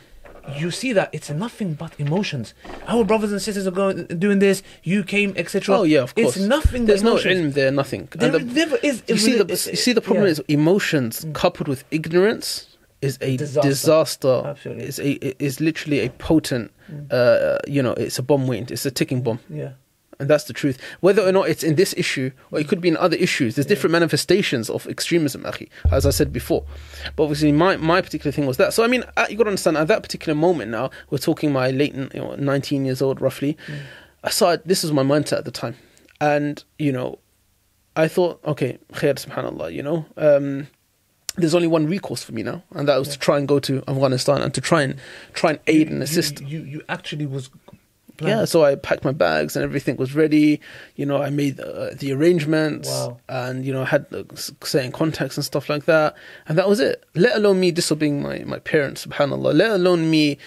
you 0.55 0.71
see 0.71 0.93
that 0.93 1.11
it's 1.13 1.31
nothing 1.31 1.75
but 1.75 1.93
emotions. 1.99 2.55
Our 2.87 3.05
brothers 3.05 3.33
and 3.33 3.41
sisters 3.43 3.67
are 3.67 3.73
going 3.73 4.07
doing 4.07 4.39
this. 4.39 4.63
You 4.83 5.03
came, 5.05 5.33
etc. 5.37 5.77
oh 5.79 5.83
yeah, 5.83 6.01
of 6.03 6.15
course. 6.15 6.37
It's 6.37 6.47
nothing. 6.47 6.87
There's 6.87 7.03
no 7.03 7.17
ilm 7.17 7.55
there, 7.55 7.71
nothing. 7.71 8.09
There 8.13 8.31
the- 8.31 8.41
never 8.41 8.77
is. 8.83 9.03
you 9.09 9.19
see 9.19 9.37
the 9.37 9.47
you 9.49 9.77
see 9.77 9.93
the 9.93 10.01
problem 10.01 10.25
yeah. 10.27 10.31
is 10.33 10.39
emotions 10.49 11.27
coupled 11.33 11.69
with 11.69 11.85
ignorance 11.91 12.77
is 13.03 13.19
a 13.21 13.37
Disaster. 13.37 13.69
disaster. 13.69 14.43
Absolutely. 14.47 14.85
Is 14.85 14.99
a 15.01 15.45
is 15.45 15.61
literally 15.61 16.01
a 16.01 16.11
potent. 16.11 16.73
Uh, 17.11 17.59
you 17.67 17.83
know, 17.83 17.93
it's 17.93 18.19
a 18.19 18.23
bomb 18.23 18.47
waiting. 18.47 18.69
It's 18.71 18.87
a 18.87 18.91
ticking 18.91 19.23
bomb. 19.23 19.41
yeah. 19.51 19.73
And 20.19 20.31
that's 20.31 20.45
the 20.45 20.53
truth. 20.53 20.79
Whether 21.01 21.23
or 21.23 21.31
not 21.31 21.49
it's 21.49 21.63
in 21.63 21.75
this 21.75 21.95
issue, 21.97 22.31
or 22.51 22.59
it 22.59 22.69
could 22.69 22.81
be 22.81 22.89
in 22.89 22.97
other 22.97 23.17
issues, 23.17 23.55
there's 23.55 23.67
different 23.67 23.93
manifestations 23.93 24.71
of 24.71 24.87
extremism, 24.87 25.43
akhi, 25.43 25.69
as 25.91 26.07
I 26.07 26.11
said 26.11 26.33
before. 26.33 26.65
But 27.17 27.25
obviously, 27.25 27.53
my, 27.53 27.77
my 27.77 28.01
particular 28.01 28.33
thing 28.33 28.47
was 28.47 28.57
that. 28.57 28.73
So, 28.73 28.83
I 28.83 28.87
mean, 28.87 29.05
uh, 29.17 29.27
you 29.29 29.37
got 29.37 29.45
to 29.45 29.51
understand, 29.51 29.77
at 29.77 29.89
that 29.89 30.03
particular 30.03 30.35
moment 30.35 30.71
now, 30.71 30.91
we're 31.11 31.19
talking 31.19 31.53
my 31.53 31.71
late, 31.71 31.95
you 31.95 32.09
know, 32.15 32.35
19 32.35 32.87
years 32.87 33.03
old 33.03 33.21
roughly, 33.21 33.59
I 34.25 34.31
saw 34.31 34.57
this 34.65 34.83
was 34.83 34.93
my 34.93 35.03
mindset 35.03 35.39
at 35.39 35.45
the 35.45 35.51
time. 35.51 35.77
And, 36.21 36.65
you 36.79 36.93
know, 36.93 37.19
I 37.95 38.09
thought, 38.09 38.41
okay, 38.45 38.79
khair, 38.93 39.15
subhanAllah, 39.15 39.73
you 39.73 39.83
know, 39.83 40.07
um, 40.17 40.69
there's 41.37 41.55
only 41.55 41.69
one 41.69 41.87
recourse 41.87 42.23
for 42.23 42.33
me 42.33 42.43
now, 42.43 42.63
and 42.73 42.89
that 42.89 42.99
was 42.99 43.09
to 43.09 43.19
try 43.19 43.37
and 43.39 43.47
go 43.47 43.59
to 43.59 43.83
Afghanistan 43.87 44.41
and 44.41 44.55
to 44.55 44.61
try 44.61 44.83
and 44.83 44.97
try 45.35 45.51
and 45.51 45.61
aid 45.67 45.91
and 45.91 46.03
assist. 46.03 46.41
You, 46.41 46.47
you, 46.47 46.65
you 46.65 46.83
actually 46.89 47.27
was 47.27 47.51
plan. 48.17 48.39
Yeah, 48.39 48.45
so 48.45 48.65
I 48.65 48.75
packed 48.75 49.05
my 49.05 49.13
bags 49.13 49.57
and 49.57 49.63
everything 49.65 49.97
was 49.97 50.15
ready. 50.15 50.61
You 50.97 51.07
know, 51.07 51.23
I 51.23 51.31
made 51.31 51.61
uh, 51.61 51.91
the 51.95 52.13
arrangements 52.13 52.89
Wow. 52.89 53.19
and, 53.29 53.65
you 53.65 53.73
know, 53.73 53.83
I 53.83 53.87
had 53.87 54.07
uh, 54.13 54.25
certain 54.35 54.93
contacts 54.93 55.37
and 55.37 55.45
stuff 55.45 55.69
like 55.69 55.85
that. 55.85 56.15
And 56.49 56.59
that 56.59 56.69
was 56.69 56.81
it. 56.81 57.05
Let 57.15 57.37
alone 57.37 57.61
me 57.61 57.71
disobeying 57.71 58.23
my, 58.23 58.39
my 58.41 58.59
parents, 58.59 59.07
subhanAllah. 59.07 59.55
Let 59.55 59.71
alone 59.71 60.11
me 60.11 60.39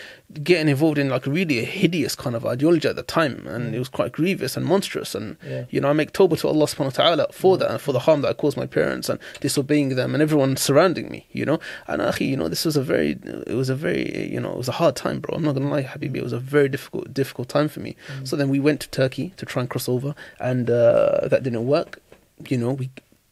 getting 0.44 0.70
involved 0.70 0.98
in 0.98 1.10
like 1.10 1.26
really 1.26 1.60
a 1.60 1.64
hideous 1.64 2.16
kind 2.16 2.36
of 2.36 2.46
ideology 2.46 2.88
at 2.88 2.96
the 2.96 3.04
time. 3.04 3.48
And 3.48 3.72
mm. 3.72 3.74
it 3.74 3.80
was 3.80 3.90
quite 3.90 4.12
grievous 4.12 4.56
and 4.56 4.66
monstrous. 4.66 5.16
And, 5.16 5.38
Yeah. 5.48 5.66
you 5.70 5.82
know, 5.82 5.90
I 5.90 5.94
make 5.94 6.14
tawbah 6.14 6.40
to 6.40 6.48
Allah 6.48 6.66
subhanahu 6.66 6.98
wa 6.98 7.04
ta'ala 7.04 7.28
for 7.32 7.56
mm. 7.56 7.60
that 7.60 7.72
and 7.72 7.82
for 7.82 7.94
the 7.94 8.00
harm 8.00 8.22
that 8.22 8.30
I 8.30 8.34
caused 8.34 8.56
my 8.56 8.68
parents 8.68 9.10
and 9.10 9.20
disobeying 9.40 9.96
them 9.96 10.14
and 10.14 10.22
everyone 10.22 10.56
surrounding 10.56 11.10
me, 11.10 11.26
you 11.32 11.46
know. 11.46 11.60
And, 11.88 12.02
akhi, 12.02 12.28
you 12.28 12.38
know, 12.38 12.48
this 12.48 12.66
was 12.66 12.78
a 12.78 12.84
very, 12.84 13.18
it 13.48 13.56
was 13.56 13.70
a 13.70 13.76
very, 13.76 14.32
you 14.32 14.40
know, 14.40 14.52
it 14.52 14.58
was 14.58 14.70
a 14.70 14.74
hard 14.74 14.96
time, 14.96 15.20
bro. 15.20 15.36
I'm 15.36 15.44
not 15.44 15.56
to 15.56 15.62
lie, 15.62 15.84
Habibi. 15.84 16.18
It 16.18 16.24
was 16.24 16.34
a 16.34 16.40
very 16.40 16.70
difficult, 16.70 17.14
difficult 17.14 17.50
time 17.50 17.68
for 17.68 17.80
me. 17.80 17.96
Mm. 18.08 18.28
So 18.28 18.36
then 18.36 18.50
we 18.50 18.60
went 18.60 18.82
to 18.82 18.90
Turkey 18.90 19.34
to 19.38 19.46
try 19.46 19.62
and 19.62 19.70
cross 19.70 19.90
over 19.90 20.14
and 20.40 20.70
uh, 20.70 21.28
that 21.28 21.44
didn't 21.44 21.66
work. 21.66 22.02
You 22.48 22.58
know, 22.58 22.74
we 22.74 22.90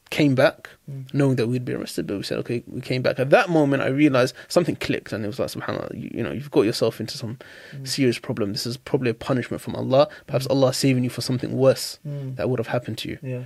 came 0.10 0.36
back 0.36 0.70
knowing 1.12 1.36
that 1.36 1.48
we'd 1.48 1.66
be 1.66 1.74
arrested, 1.74 2.08
but 2.08 2.16
we 2.18 2.24
said, 2.24 2.38
okay, 2.40 2.64
we 2.68 2.80
came 2.82 3.02
back. 3.02 3.20
At 3.20 3.30
that 3.32 3.50
moment, 3.50 3.84
I 3.84 3.88
realized 3.88 4.34
something 4.48 4.76
clicked 4.78 5.12
and 5.12 5.24
it 5.24 5.28
was 5.28 5.38
like, 5.40 5.50
subhanAllah, 5.50 5.94
you, 6.02 6.10
you 6.14 6.24
know, 6.24 6.32
you've 6.32 6.50
got 6.52 6.62
yourself 6.62 7.00
into 7.02 7.18
some 7.18 7.38
serious 7.84 8.18
problem. 8.18 8.54
This 8.54 8.66
is 8.66 8.78
probably 8.78 9.10
a 9.12 9.14
punishment 9.14 9.62
from 9.62 9.76
Allah. 9.76 10.08
Perhaps 10.28 10.48
Allah 10.48 10.74
saving 10.74 11.04
you 11.04 11.10
for 11.10 11.22
something 11.22 11.52
worse 11.58 12.00
Mm. 12.08 12.36
that 12.38 12.50
would 12.50 12.60
have 12.60 12.68
happened 12.68 12.98
to 13.00 13.10
you. 13.10 13.18
Yeah. 13.22 13.44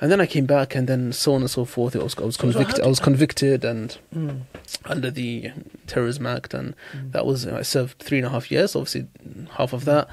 And 0.00 0.10
then 0.10 0.20
I 0.20 0.26
came 0.26 0.46
back, 0.46 0.74
and 0.74 0.88
then 0.88 1.12
so 1.12 1.32
on 1.34 1.42
and 1.42 1.50
so 1.50 1.64
forth. 1.64 1.94
I 1.94 2.00
was, 2.02 2.16
I 2.18 2.22
was 2.24 2.34
So- 2.34 2.40
so 2.50 2.52
convicted. 2.52 2.76
did- 2.76 2.84
I 2.84 2.88
was 2.88 2.98
convicted, 2.98 3.64
and 3.64 3.96
Mm. 4.14 4.40
under 4.84 5.10
the 5.12 5.52
Terrorism 5.86 6.26
Act, 6.26 6.54
and 6.54 6.74
Mm. 6.92 7.12
that 7.12 7.24
was 7.24 7.46
I 7.46 7.62
served 7.62 8.00
three 8.00 8.18
and 8.18 8.26
a 8.26 8.30
half 8.30 8.50
years. 8.50 8.74
Obviously, 8.74 9.06
half 9.52 9.72
of 9.72 9.84
that. 9.84 10.08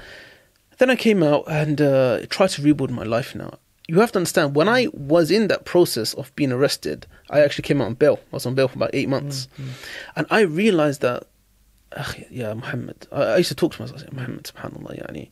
Then 0.78 0.90
I 0.90 0.96
came 0.96 1.22
out 1.24 1.44
and 1.48 1.80
uh, 1.80 2.20
tried 2.30 2.50
to 2.50 2.62
rebuild 2.62 2.90
my 2.92 3.02
life. 3.02 3.34
Now 3.34 3.58
you 3.90 3.98
have 3.98 4.12
to 4.12 4.18
understand 4.20 4.54
when 4.54 4.68
I 4.68 4.86
was 4.92 5.32
in 5.32 5.48
that 5.48 5.64
process 5.64 6.14
of 6.14 6.34
being 6.36 6.52
arrested, 6.52 7.06
I 7.28 7.40
actually 7.40 7.62
came 7.62 7.80
out 7.80 7.86
on 7.86 7.94
bail. 7.94 8.20
I 8.32 8.36
was 8.36 8.46
on 8.46 8.54
bail 8.54 8.68
for 8.68 8.78
about 8.78 8.90
eight 8.92 9.08
mm, 9.08 9.10
months, 9.16 9.48
mm. 9.58 9.70
and 10.14 10.26
I 10.30 10.42
realized 10.42 11.00
that, 11.00 11.24
"Akhi, 11.92 12.24
yeah, 12.30 12.54
Muhammad. 12.54 13.08
I, 13.10 13.22
I 13.22 13.36
used 13.38 13.48
to 13.48 13.56
talk 13.56 13.72
to 13.74 13.82
myself, 13.82 13.98
I 13.98 14.02
said, 14.04 14.12
Muhammad, 14.12 14.44
Subhanallah, 14.44 14.94
yani, 15.02 15.28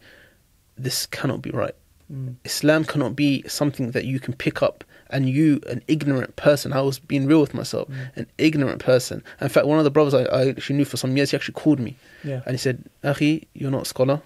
this 0.77 1.07
cannot 1.07 1.41
be 1.41 1.51
right. 1.51 1.77
Mm. 2.13 2.35
Islam 2.45 2.85
cannot 2.85 3.15
be 3.15 3.31
something 3.47 3.93
that 3.93 4.05
you 4.07 4.19
can 4.19 4.35
pick 4.35 4.61
up 4.61 4.83
and 5.11 5.29
you, 5.29 5.61
an 5.69 5.83
ignorant 5.87 6.35
person, 6.37 6.73
I 6.73 6.81
was 6.81 6.99
being 6.99 7.27
real 7.27 7.41
with 7.41 7.55
myself, 7.55 7.89
mm. 7.89 8.17
an 8.17 8.27
ignorant 8.39 8.81
person. 8.83 9.23
In 9.41 9.49
fact, 9.49 9.67
one 9.67 9.79
of 9.79 9.85
the 9.85 9.91
brothers 9.91 10.15
I, 10.15 10.25
I 10.25 10.49
actually 10.49 10.77
knew 10.77 10.85
for 10.85 10.97
some 10.97 11.17
years, 11.17 11.31
he 11.31 11.37
actually 11.37 11.55
called 11.55 11.79
me 11.79 11.97
Yeah. 12.25 12.43
and 12.45 12.55
he 12.55 12.59
said, 12.59 12.85
Akhi, 13.05 13.47
you're 13.55 13.71
not 13.71 13.83
a 13.83 13.91
scholar, 13.95 14.21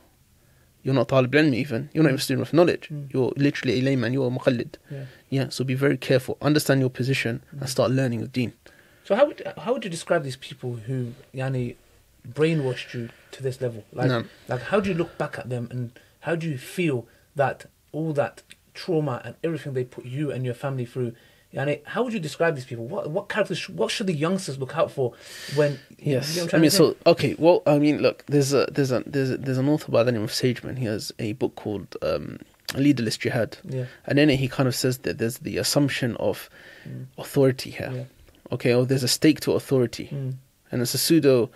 you're 0.83 0.95
not 0.95 1.09
talib 1.09 1.33
ilm 1.35 1.55
even, 1.55 1.89
you're 1.93 2.03
not 2.03 2.11
even 2.11 2.19
a 2.19 2.23
student 2.23 2.47
of 2.49 2.53
knowledge, 2.53 2.89
Mm. 2.91 3.12
you're 3.12 3.33
literally 3.37 3.79
a 3.79 3.83
layman, 3.83 4.12
you're 4.12 4.27
a 4.27 4.31
muqallid. 4.31 4.75
Yeah. 4.91 5.05
Yeah, 5.31 5.49
so 5.51 5.65
be 5.65 5.75
very 5.75 5.97
careful, 5.97 6.37
understand 6.43 6.81
your 6.81 6.91
position 6.91 7.43
and 7.61 7.69
start 7.69 7.91
learning 7.91 8.21
the 8.21 8.29
deen. 8.29 8.53
So 9.05 9.15
how 9.17 9.27
would 9.27 9.43
how 9.65 9.73
would 9.73 9.85
you 9.85 9.91
describe 9.91 10.23
these 10.25 10.37
people 10.37 10.71
who 10.87 11.12
yani 11.35 11.77
brainwashed 12.29 12.95
you 12.95 13.09
to 13.33 13.43
this 13.43 13.61
level? 13.61 13.85
Like 13.93 14.09
No. 14.09 14.25
like 14.49 14.62
how 14.62 14.81
do 14.81 14.91
you 14.91 14.97
look 14.97 15.17
back 15.19 15.39
at 15.39 15.49
them 15.49 15.69
and 15.71 15.91
how 16.21 16.37
do 16.37 16.49
you 16.49 16.59
feel 16.59 17.07
that 17.37 17.67
all 17.93 18.12
that 18.12 18.43
trauma 18.75 19.21
and 19.25 19.35
everything 19.43 19.75
they 19.75 19.85
put 19.85 20.05
you 20.05 20.31
and 20.31 20.45
your 20.45 20.55
family 20.55 20.85
through? 20.87 21.12
Yani, 21.54 21.80
how 21.85 22.02
would 22.02 22.12
you 22.14 22.21
describe 22.21 22.54
these 22.54 22.64
people? 22.64 22.87
What 22.87 23.11
what 23.11 23.28
characters? 23.28 23.59
sh- 23.59 23.68
What 23.68 23.90
should 23.90 24.06
the 24.06 24.14
youngsters 24.14 24.59
look 24.59 24.76
out 24.76 24.90
for 24.90 25.12
when? 25.54 25.78
Yes, 25.99 26.35
you 26.35 26.42
know 26.44 26.49
I 26.54 26.59
mean, 26.59 26.71
so 26.71 26.97
okay. 27.06 27.35
Well, 27.38 27.62
I 27.66 27.78
mean, 27.78 27.99
look, 28.00 28.25
there's 28.26 28.52
a 28.54 28.66
there's 28.73 28.90
a 28.90 29.02
there's 29.06 29.30
a, 29.30 29.37
there's 29.37 29.59
an 29.59 29.68
author 29.68 29.92
by 29.92 30.02
the 30.02 30.12
name 30.12 30.23
of 30.23 30.30
Sageman. 30.30 30.78
He 30.78 30.87
has 30.87 31.12
a 31.18 31.32
book 31.35 31.54
called 31.54 31.94
um, 32.00 32.38
Leaderless 32.75 33.18
Jihad, 33.18 33.59
yeah, 33.68 33.85
and 34.06 34.18
in 34.18 34.30
it 34.30 34.37
he 34.38 34.49
kind 34.49 34.66
of 34.66 34.75
says 34.75 34.99
that 34.99 35.18
there's 35.18 35.38
the 35.38 35.59
assumption 35.59 36.16
of 36.16 36.49
Mm. 36.88 37.06
authority 37.16 37.71
here. 37.71 37.92
yeah, 37.94 38.04
Okay, 38.50 38.75
or 38.75 38.85
there's 38.85 39.04
a 39.04 39.09
stake 39.09 39.38
to 39.40 39.52
authority, 39.52 40.09
mm, 40.11 40.35
and 40.73 40.82
it's 40.82 40.94
a 40.94 40.99
pseudo 40.99 41.49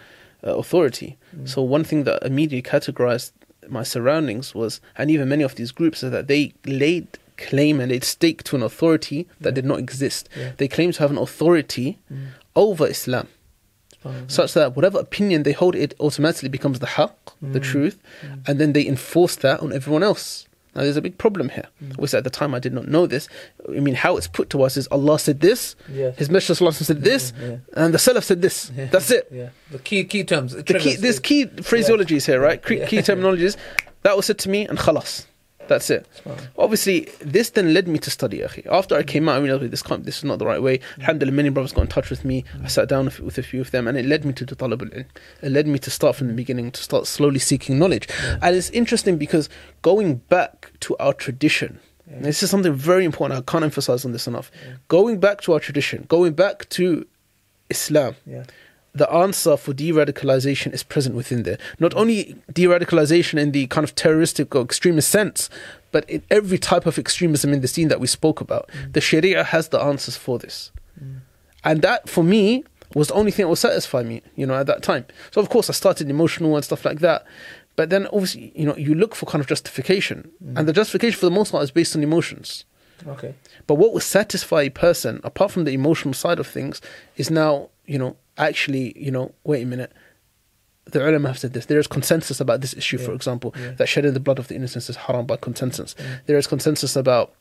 uh, 0.47 0.55
authority. 0.57 1.17
Mm. 1.37 1.49
So 1.49 1.63
one 1.63 1.83
thing 1.85 2.05
that 2.05 2.23
immediately 2.23 2.63
categorized 2.63 3.33
my 3.69 3.83
surroundings 3.83 4.55
was, 4.55 4.81
and 4.97 5.11
even 5.11 5.29
many 5.29 5.43
of 5.43 5.57
these 5.57 5.73
groups, 5.73 6.05
is 6.05 6.13
that 6.13 6.29
they 6.29 6.53
laid 6.65 7.09
claim 7.37 7.81
and 7.81 7.91
they 7.91 8.01
stake 8.01 8.43
to 8.45 8.57
an 8.57 8.63
authority 8.63 9.27
that 9.41 9.51
Yeah. 9.51 9.55
did 9.55 9.65
not 9.65 9.79
exist. 9.79 10.29
yeah. 10.37 10.53
They 10.57 10.69
claim 10.69 10.93
to 10.93 10.99
have 11.01 11.11
an 11.11 11.19
authority 11.19 11.99
Mm. 12.13 12.27
over 12.55 12.87
Islam. 12.87 13.29
Such 14.29 14.53
that 14.55 14.77
whatever 14.77 15.01
opinion 15.01 15.43
they 15.43 15.51
hold, 15.53 15.75
it 15.75 15.93
automatically 15.99 16.49
becomes 16.49 16.79
the 16.79 16.87
haqq, 16.87 17.11
the 17.43 17.59
Mm. 17.59 17.65
truth, 17.65 17.99
Mm. 18.23 18.49
and 18.49 18.61
then 18.61 18.73
they 18.73 18.87
enforce 18.87 19.35
that 19.37 19.59
on 19.61 19.73
everyone 19.73 20.05
else. 20.05 20.47
Now, 20.77 20.83
there's 20.83 20.97
a 20.97 21.03
big 21.03 21.19
problem 21.19 21.49
here. 21.49 21.65
Mm. 21.83 21.93
Obviously, 21.95 22.19
at 22.19 22.23
the 22.25 22.31
time, 22.31 22.55
I 22.55 22.61
did 22.61 22.73
not 22.73 22.87
know 22.87 23.07
this. 23.09 23.29
I 23.69 23.81
mean, 23.81 23.95
how 23.97 24.17
it's 24.17 24.29
put 24.29 24.49
to 24.51 24.63
us 24.63 24.77
is 24.77 24.87
Allah 24.93 25.19
said 25.19 25.41
this, 25.41 25.75
Yes. 25.93 26.15
His 26.19 26.31
Messenger 26.31 26.55
Sallallahu 26.55 26.69
Alaihi 26.69 26.83
Wasallam 26.83 26.85
said 26.95 27.03
this, 27.05 27.33
Yeah. 27.43 27.57
and 27.75 27.95
the 27.95 27.99
Salaf 27.99 28.23
said 28.25 28.43
this. 28.43 28.71
Yeah. 28.77 28.85
That's 28.93 29.11
it. 29.11 29.27
Yeah. 29.33 29.49
The 29.73 29.79
key 29.81 30.05
key 30.05 30.23
terms. 30.23 30.53
The 30.55 30.63
key, 30.63 30.95
there's 30.97 31.19
key 31.19 31.47
phraseologies 31.47 32.27
here, 32.27 32.39
right? 32.41 32.65
Key, 32.65 32.77
Yeah. 32.79 32.87
key 32.87 32.99
terminologies. 32.99 33.57
That 34.03 34.17
was 34.17 34.27
said 34.27 34.39
to 34.41 34.49
me, 34.49 34.69
and 34.69 34.79
khalas. 34.79 35.25
That's 35.69 35.91
it. 35.91 36.07
Obviously, 36.59 37.09
this 37.21 37.51
then 37.51 37.75
led 37.75 37.89
me 37.89 37.99
to 37.99 38.11
study. 38.11 38.39
Akhi. 38.39 38.67
After 38.71 38.97
I 38.97 39.03
came 39.03 39.29
out, 39.29 39.37
I 39.37 39.41
realized 39.41 39.73
this 39.73 39.83
can't, 39.83 40.05
this 40.05 40.19
is 40.19 40.25
not 40.25 40.39
the 40.39 40.47
right 40.47 40.63
way. 40.63 40.79
Mm. 40.79 41.01
Alhamdulillah, 41.01 41.33
many 41.33 41.49
brothers 41.49 41.73
got 41.73 41.83
in 41.83 41.87
touch 41.89 42.11
with 42.11 42.25
me. 42.25 42.45
I 42.63 42.69
sat 42.69 42.89
down 42.89 43.07
with, 43.07 43.21
with 43.21 43.39
a 43.39 43.43
few 43.43 43.61
of 43.61 43.71
them, 43.71 43.87
and 43.89 43.97
it 43.99 44.05
led 44.05 44.25
me 44.25 44.33
to 44.35 44.45
the 44.45 44.57
talab 44.57 44.83
al. 44.83 45.05
It 45.43 45.53
led 45.53 45.67
me 45.67 45.79
to 45.81 45.91
start 45.91 46.17
from 46.17 46.29
the 46.29 46.35
beginning, 46.35 46.71
to 46.73 46.83
start 46.83 47.07
slowly 47.07 47.39
seeking 47.39 47.79
knowledge. 47.79 48.09
And 48.43 48.57
it's 48.57 48.71
interesting 48.71 49.17
because 49.19 49.49
going 49.83 50.17
back 50.17 50.73
to 50.81 50.97
our 50.99 51.13
tradition, 51.13 51.81
and 52.09 52.25
this 52.25 52.43
is 52.43 52.51
something 52.51 52.73
very 52.73 53.05
important. 53.05 53.41
I 53.41 53.51
can't 53.51 53.65
emphasize 53.65 54.05
on 54.05 54.13
this 54.13 54.27
enough. 54.27 54.51
Yeah. 54.65 54.75
Going 54.89 55.19
back 55.19 55.41
to 55.43 55.55
our 55.55 55.61
tradition, 55.61 56.05
going 56.09 56.35
back 56.35 56.69
to 56.71 57.07
Islam, 57.69 58.15
Yeah. 58.27 58.45
The 58.97 59.11
answer 59.13 59.57
for 59.57 59.73
de-radicalization 59.73 60.73
is 60.73 60.83
present 60.83 61.15
within 61.15 61.43
there. 61.43 61.59
Not 61.79 61.95
only 61.95 62.37
de-radicalization 62.53 63.39
in 63.39 63.53
the 63.53 63.67
kind 63.67 63.85
of 63.85 63.95
terroristic 63.95 64.55
or 64.55 64.63
extremist 64.63 65.11
sense, 65.11 65.51
but 65.93 66.09
in 66.09 66.23
every 66.31 66.59
type 66.59 66.87
of 66.87 66.99
extremism 66.99 67.53
in 67.53 67.61
the 67.61 67.69
scene 67.69 67.89
that 67.89 68.01
we 68.01 68.07
spoke 68.07 68.41
about. 68.41 68.71
The 68.93 69.01
Sharia 69.01 69.45
has 69.45 69.69
the 69.69 69.81
answers 69.81 70.17
for 70.17 70.39
this. 70.39 70.71
Mm. 71.03 71.21
And 71.65 71.83
that, 71.83 72.09
for 72.09 72.25
me, 72.25 72.65
was 72.95 73.09
the 73.09 73.15
only 73.15 73.31
thing 73.31 73.45
that 73.45 73.49
would 73.49 73.59
satisfy 73.59 74.03
me, 74.03 74.23
you 74.35 74.47
know, 74.47 74.55
at 74.55 74.67
that 74.67 74.83
time. 74.83 75.07
So, 75.31 75.41
of 75.41 75.49
course, 75.49 75.69
I 75.69 75.73
started 75.73 76.09
emotional 76.09 76.55
and 76.55 76.65
stuff 76.65 76.85
like 76.85 77.01
that. 77.01 77.25
But 77.77 77.91
then, 77.91 78.07
obviously, 78.07 78.53
you 78.55 78.65
know, 78.65 78.77
you 78.77 78.95
look 78.95 79.15
for 79.15 79.27
kind 79.27 79.41
of 79.41 79.47
justification. 79.47 80.31
And 80.55 80.67
the 80.67 80.73
justification, 80.73 81.19
for 81.19 81.27
the 81.27 81.33
most 81.33 81.53
part, 81.53 81.65
is 81.65 81.71
based 81.71 81.95
on 81.95 82.03
emotions. 82.03 82.65
Okay. 83.07 83.35
But 83.67 83.75
what 83.75 83.93
will 83.93 84.01
satisfy 84.01 84.63
a 84.63 84.71
person, 84.71 85.21
apart 85.25 85.51
from 85.51 85.65
the 85.65 85.73
emotional 85.73 86.15
side 86.15 86.39
of 86.39 86.47
things, 86.47 86.81
is 87.17 87.31
now, 87.31 87.69
you 87.87 87.99
know, 87.99 88.17
actually, 88.39 88.93
you 89.03 89.11
know, 89.11 89.33
wait 89.45 89.63
a 89.63 89.67
minute. 89.67 89.93
The 90.93 91.07
ulama 91.07 91.29
have 91.29 91.39
said 91.39 91.53
this. 91.53 91.67
There 91.67 91.81
is 91.81 91.89
consensus 91.89 92.41
about 92.41 92.61
this 92.61 92.73
issue, 92.75 92.99
for 92.99 93.13
example, 93.13 93.53
Yeah. 93.59 93.73
that 93.73 93.89
shedding 93.89 94.13
the 94.15 94.21
blood 94.21 94.39
of 94.39 94.47
the 94.49 94.55
innocents 94.55 94.89
is 94.89 94.97
haram 94.97 95.27
by 95.27 95.37
consensus. 95.37 95.97
Yeah. 95.99 96.19
There 96.27 96.39
is 96.39 96.47
consensus 96.47 96.95
about 96.95 97.35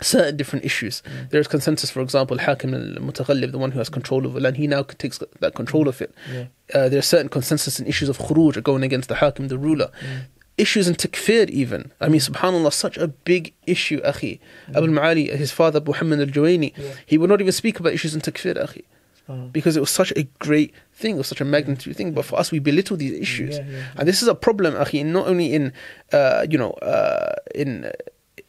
certain 0.00 0.36
different 0.38 0.64
issues. 0.64 1.02
Mm. 1.04 1.30
There 1.30 1.40
is 1.40 1.48
consensus, 1.48 1.90
for 1.90 2.00
example, 2.00 2.38
Hakim 2.38 2.72
al 2.72 2.80
Mutaghallib, 3.02 3.50
the 3.52 3.58
one 3.58 3.72
who 3.72 3.78
has 3.78 3.88
control 3.90 4.26
over 4.26 4.40
land, 4.40 4.56
he 4.56 4.66
now 4.66 4.82
takes 4.84 5.18
that 5.40 5.54
control 5.54 5.86
of 5.86 6.00
it. 6.00 6.14
Yeah. 6.32 6.46
Uh, 6.72 6.88
there 6.88 6.98
are 6.98 7.02
certain 7.02 7.28
consensus 7.28 7.78
in 7.78 7.86
issues 7.86 8.08
of 8.08 8.16
khuruj, 8.18 8.62
going 8.62 8.82
against 8.84 9.08
the 9.10 9.16
Hakim, 9.16 9.48
the 9.48 9.58
ruler. 9.58 9.90
Mm. 10.00 10.20
Issues 10.56 10.88
in 10.88 10.94
takfir, 10.94 11.50
even. 11.50 11.92
I 12.00 12.08
mean, 12.08 12.20
subhanAllah, 12.20 12.72
such 12.72 12.96
a 12.96 13.06
big 13.08 13.52
issue, 13.66 14.00
akhi. 14.02 14.40
Abu 14.74 14.86
Ma'ali, 14.86 15.30
his 15.36 15.52
father, 15.52 15.80
Muhammad 15.80 16.20
al 16.20 16.26
Juwaini, 16.26 16.72
Yeah. 16.76 16.94
he 17.04 17.18
would 17.18 17.28
not 17.28 17.40
even 17.40 17.52
speak 17.52 17.78
about 17.78 17.92
issues 17.92 18.14
in 18.14 18.20
takfir, 18.22 18.54
akhi, 18.56 18.82
Subhanallah. 19.28 19.52
because 19.52 19.76
it 19.76 19.80
was 19.80 19.90
such 19.90 20.12
a 20.16 20.22
great 20.38 20.74
thing, 20.92 21.14
it 21.14 21.18
was 21.18 21.26
such 21.26 21.40
a 21.40 21.44
magnitude 21.44 21.96
thing. 21.96 22.12
But 22.12 22.24
for 22.24 22.38
us, 22.38 22.50
we 22.50 22.58
belittle 22.58 22.96
these 22.96 23.12
issues. 23.12 23.58
Yeah, 23.58 23.64
yeah. 23.68 23.82
And 23.96 24.08
this 24.08 24.22
is 24.22 24.28
a 24.28 24.34
problem, 24.34 24.74
akhi, 24.74 25.04
not 25.04 25.26
only 25.28 25.52
in, 25.52 25.72
uh, 26.12 26.46
you 26.48 26.58
know, 26.58 26.72
uh, 26.72 27.34
in. 27.54 27.90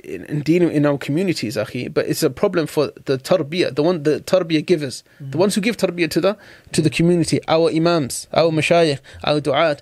In, 0.02 0.24
in 0.26 0.42
dealing 0.44 0.72
in 0.72 0.86
our 0.86 0.98
communities, 0.98 1.58
akhi, 1.58 1.94
but 1.94 2.08
it's 2.08 2.24
a 2.24 2.30
problem 2.30 2.68
for 2.68 2.88
the 3.04 3.18
tarbiyah, 3.18 3.76
the 3.76 3.84
one 3.84 4.04
the 4.04 4.22
tarbiyah 4.22 4.66
givers, 4.66 5.04
the 5.20 5.38
ones 5.38 5.56
who 5.56 5.62
give 5.62 5.76
tarbiyah 5.76 6.10
to 6.12 6.22
the 6.22 6.38
to 6.72 6.82
the 6.82 6.90
community, 6.90 7.42
our 7.50 7.70
imams, 7.70 8.26
our 8.32 8.50
mashayikh, 8.50 9.00
our 9.26 9.42
du'at. 9.42 9.82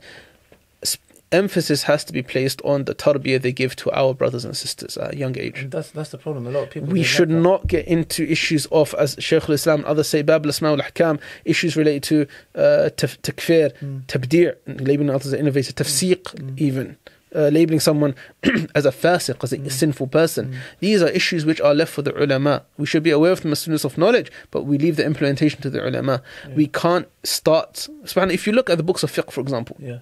Emphasis 1.31 1.84
has 1.84 2.05
to 2.05 2.13
be 2.13 2.22
placed 2.24 2.62
on 2.63 2.86
the 2.86 2.96
tarbiyah 2.96 3.41
they 3.41 3.51
give 3.51 3.75
to 3.77 3.91
our 3.91 4.13
brothers 4.13 4.46
and 4.46 4.55
sisters 4.55 4.98
at 4.98 5.13
a 5.13 5.17
young 5.17 5.38
age. 5.38 5.60
And 5.63 5.72
that's 5.72 5.91
that's 5.91 6.12
the 6.12 6.17
problem. 6.17 6.48
A 6.48 6.51
lot 6.51 6.63
of 6.63 6.69
people. 6.72 6.88
We 6.89 7.03
should 7.03 7.29
not 7.29 7.67
get 7.67 7.86
into 7.86 8.24
issues 8.24 8.65
of, 8.67 8.93
as 8.98 9.17
Shaykh 9.19 9.43
al-Islam 9.50 9.79
and 9.79 9.88
others 9.88 10.07
say, 10.07 10.22
Bab 10.22 10.46
al-Asma 10.46 10.69
wal-Ahkam, 10.72 11.19
issues 11.43 11.75
related 11.75 12.03
to 12.03 12.22
uh, 12.55 12.89
taf- 12.96 13.19
takfir, 13.19 13.74
Mm. 13.81 14.05
tabdir, 14.05 14.55
labeling 14.67 15.10
others 15.10 15.27
as 15.27 15.34
an 15.34 15.39
innovator, 15.39 15.74
tafsiq 15.74 16.24
Mm. 16.36 16.57
even, 16.57 16.98
uh, 17.36 17.50
labeling 17.50 17.81
someone 17.81 18.15
as 18.75 18.86
a 18.86 18.91
fasiq, 18.91 19.43
as 19.43 19.51
a 19.51 19.57
Mm. 19.57 19.69
sinful 19.72 20.07
person. 20.07 20.51
Mm. 20.53 20.55
These 20.79 21.01
are 21.01 21.10
issues 21.10 21.46
which 21.46 21.60
are 21.60 21.74
left 21.75 21.91
for 21.91 22.01
the 22.03 22.13
ulama. 22.24 22.63
We 22.77 22.86
should 22.86 23.03
be 23.03 23.12
aware 23.12 23.34
of 23.34 23.41
them 23.41 23.51
as 23.51 23.60
students 23.60 23.84
of 23.84 23.98
knowledge, 23.98 24.31
but 24.50 24.63
we 24.63 24.77
leave 24.77 24.96
the 24.96 25.05
implementation 25.05 25.62
to 25.62 25.69
the 25.69 25.86
ulama. 25.86 26.22
Yeah. 26.48 26.55
We 26.55 26.67
can't 26.67 27.07
start. 27.24 27.89
If 28.15 28.48
you 28.48 28.53
look 28.53 28.69
at 28.69 28.77
the 28.77 28.84
books 28.84 29.03
of 29.03 29.12
fiqh, 29.12 29.31
for 29.31 29.41
example, 29.41 29.75
Yeah. 29.79 30.00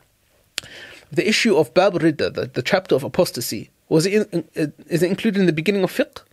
The 1.12 1.27
issue 1.27 1.55
of 1.55 1.74
Bab 1.74 1.93
Ridda, 1.93 2.33
the, 2.33 2.50
the 2.53 2.62
chapter 2.62 2.95
of 2.95 3.03
apostasy, 3.03 3.69
was 3.89 4.05
it 4.05 4.27
in, 4.31 4.43
is 4.88 5.03
it 5.03 5.09
included 5.09 5.39
in 5.39 5.45
the 5.45 5.53
beginning 5.53 5.83
of 5.83 5.91
fiqh? 5.91 6.24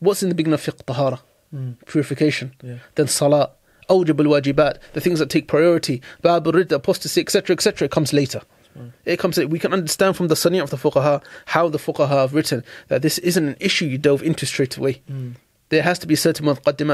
What's 0.00 0.22
in 0.22 0.28
the 0.28 0.34
beginning 0.34 0.54
of 0.54 0.62
fiqh? 0.62 0.84
Tahara, 0.84 1.20
hmm. 1.50 1.72
purification. 1.86 2.54
Yeah. 2.62 2.78
Then 2.94 3.08
salah, 3.08 3.50
awjab 3.88 4.20
al 4.20 4.40
wajibat, 4.40 4.78
the 4.94 5.00
things 5.00 5.18
that 5.18 5.30
take 5.30 5.48
priority, 5.48 6.02
Bab 6.22 6.44
Ridda, 6.44 6.72
apostasy, 6.72 7.20
etc., 7.20 7.54
etc. 7.54 7.86
It 7.86 7.90
comes 7.90 8.12
later. 8.12 8.42
Hmm. 8.74 8.88
It 9.04 9.18
comes. 9.18 9.38
We 9.38 9.58
can 9.58 9.72
understand 9.72 10.16
from 10.16 10.28
the 10.28 10.36
sani 10.36 10.58
of 10.58 10.70
the 10.70 10.76
fuqaha 10.76 11.22
how 11.46 11.68
the 11.68 11.78
fuqaha 11.78 12.08
have 12.08 12.34
written 12.34 12.64
that 12.88 13.02
this 13.02 13.18
isn't 13.18 13.46
an 13.46 13.56
issue 13.60 13.84
you 13.84 13.98
delve 13.98 14.22
into 14.22 14.46
straight 14.46 14.76
away. 14.76 15.02
Hmm. 15.06 15.32
There 15.68 15.82
has 15.82 15.98
to 16.00 16.06
be 16.06 16.16
certain 16.16 16.46